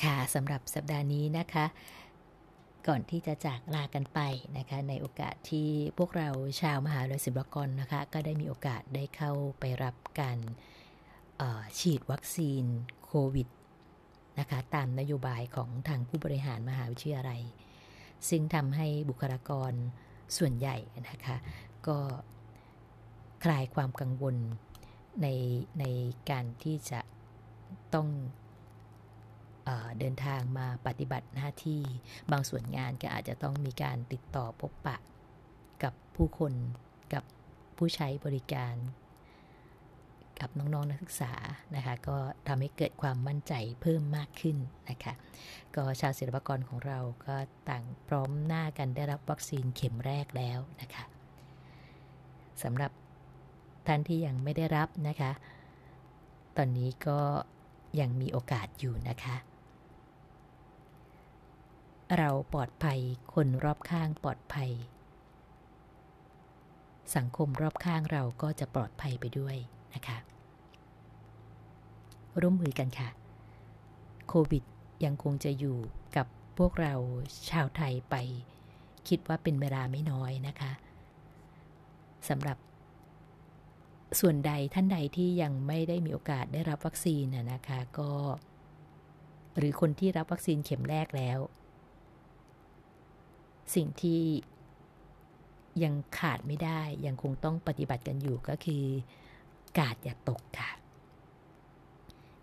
[0.04, 1.66] ค่ะสำหรับสัปดาห์นี้นะคะ
[2.88, 4.20] ก่อนที่จะจากลากันไป
[4.58, 6.30] นะคะในโอกาสที่พวกเรา
[6.62, 10.38] ชาวมหาวิทยาลัยศิลปากรนะคะ ก็ได้มีโอกาสได้เข้าไปรับการ
[11.80, 12.64] ฉีดวัคซีน
[13.06, 13.48] โควิด
[14.40, 17.42] นะคะตามนโยบายของทางผู้บริหารมหาวิทยาลัย
[18.30, 19.74] ซึ่งทำให้บุคลากร
[20.38, 20.78] ส่วนใหญ่
[21.10, 21.36] นะคะ
[21.88, 21.98] ก็
[23.44, 24.36] คลายความกังวล
[25.22, 25.28] ใน
[25.80, 25.86] ใน
[26.30, 27.00] การที่จะ
[27.94, 28.08] ต้อง
[30.00, 31.82] เดินทางมาปฏิบัติหน้าที่
[32.32, 34.98] บางส่วนงานก็อาจจะต้องมีการติดต่อพบปะ
[35.84, 36.54] กับผู้คน
[37.14, 37.24] กับ
[37.78, 38.76] ผู้ใช้บริการ
[40.40, 41.34] กับน้องๆนักศึกษา
[41.76, 44.58] นะคะก็ทำให้เกิดความมั่นใจเพิ่มมากขึ้น
[44.90, 45.14] นะคะ
[45.76, 47.36] ก็ชาวศิลปกรของเราก็
[47.70, 51.04] ต่างพร้อมหน้ากันได้รับวัคซีนเข็มแรกแล้วนะคะ
[52.64, 52.92] สำหรับ
[53.88, 55.32] ท่านที่ยังไม่ได้รับนะคะ
[56.58, 57.20] ตอนนี้ก็
[58.00, 59.36] ยังมีโอกาสอยู่นะคะ
[62.18, 63.00] เราปลอดภัย
[63.34, 64.72] คนรอบข้างปลอดภัย
[67.16, 69.58] สังคมรอบข้างเราก็จะปลอดภัยไปด้วย
[69.94, 70.18] นะคะ
[72.42, 73.10] ร่วมมือกันค่ะ
[74.28, 74.64] โควิด
[75.06, 75.78] ยังคงจะอยู่
[76.16, 76.94] กับพวกเรา
[77.50, 78.16] ชาวไทยไป
[79.08, 80.72] คิดว่าเป็นเวลาไม่น้อยนะคะ
[82.30, 82.58] สำหรับ
[84.20, 88.12] ส่วนใดท่านใดที่ยังไม่ได้มีโอกาสได้รับวัคซีนนะคะก็
[89.58, 91.40] หรือคนที่รับวัคซีนเข็มแรกแล้ว
[93.76, 94.24] สิ่งที่
[95.84, 98.84] ยังขาดไม่ได้ ยังคงต้องปฏิบัติกันอยู่ก็คือ
[99.78, 100.72] กาดอย่าตกค่ะ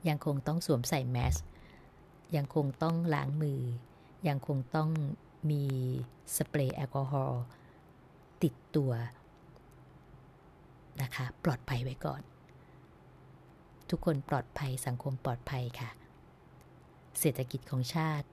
[0.09, 1.37] ยังคงต้องสวมใส่แมส
[2.37, 3.61] ยังคงต้องล้างมือ
[4.29, 4.91] ยังคงต้อง
[5.51, 5.65] มี
[6.37, 7.43] สเปรย์แอลกอฮอล์
[8.43, 8.93] ติดตัว
[11.03, 12.23] นะคะปลอดภัยไว้ก่อน
[13.91, 15.91] ทุกคนปลอดภัยสังคมปลอดภัยค่ะ
[17.21, 18.29] เศรษฐกิจของชาติ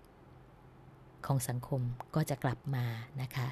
[1.28, 1.82] ของสังคม
[2.15, 2.86] ก็จะกลับมา
[3.21, 3.47] นะคะ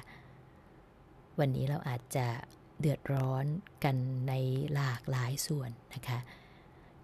[1.38, 2.26] วันนี้เราอาจจะ
[2.80, 3.44] เดือดร้อน
[3.84, 3.96] กัน
[4.28, 4.32] ใน
[4.74, 6.18] หลากหลายส่วนนะคะ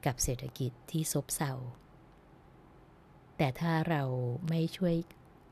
[0.04, 1.52] กับเศรษฐกิจที่ซบเซา
[3.36, 4.02] แต่ถ้าเรา
[4.48, 4.96] ไม่ช่วย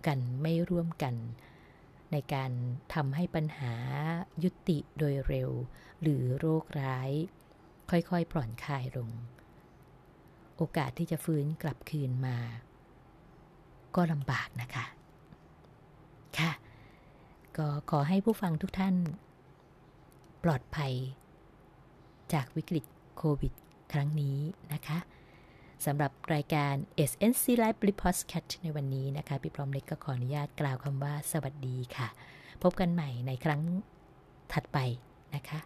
[0.06, 1.14] กันไม่ร่วมกัน
[2.12, 2.50] ในการ
[2.94, 3.74] ทำให้ปัญหา
[4.42, 5.50] ยุติโดยเร็ว
[6.02, 7.10] หรือโรคร้าย
[7.90, 9.10] ค่อยๆปล่อนคลายลง
[10.56, 12.38] โอกาสที่จะฟื้นกลับคืนมา
[13.94, 14.84] ก็ลำบากนะคะ
[16.40, 16.52] ค่ะ
[17.56, 18.94] ก็ขอให้ผู้ฟังทุกท่าน
[20.44, 20.92] ปลอดภัย
[22.32, 22.84] จากวิกฤต
[23.16, 23.52] โควิด
[23.92, 24.38] ครั้งนี้
[24.72, 24.98] นะคะ
[25.86, 26.74] สำหรับรายการ
[27.10, 32.08] SNC Live r e p o d c a s t ในวันนี้นะคะ พี่พร้อมเล็กก็ขออนุญาตกล่าวคำว่าสวัสดีค่ะ
[32.62, 33.60] พบกันใหม่ในครั้ง
[34.52, 34.78] ถัดไป
[35.34, 35.60] นะคะ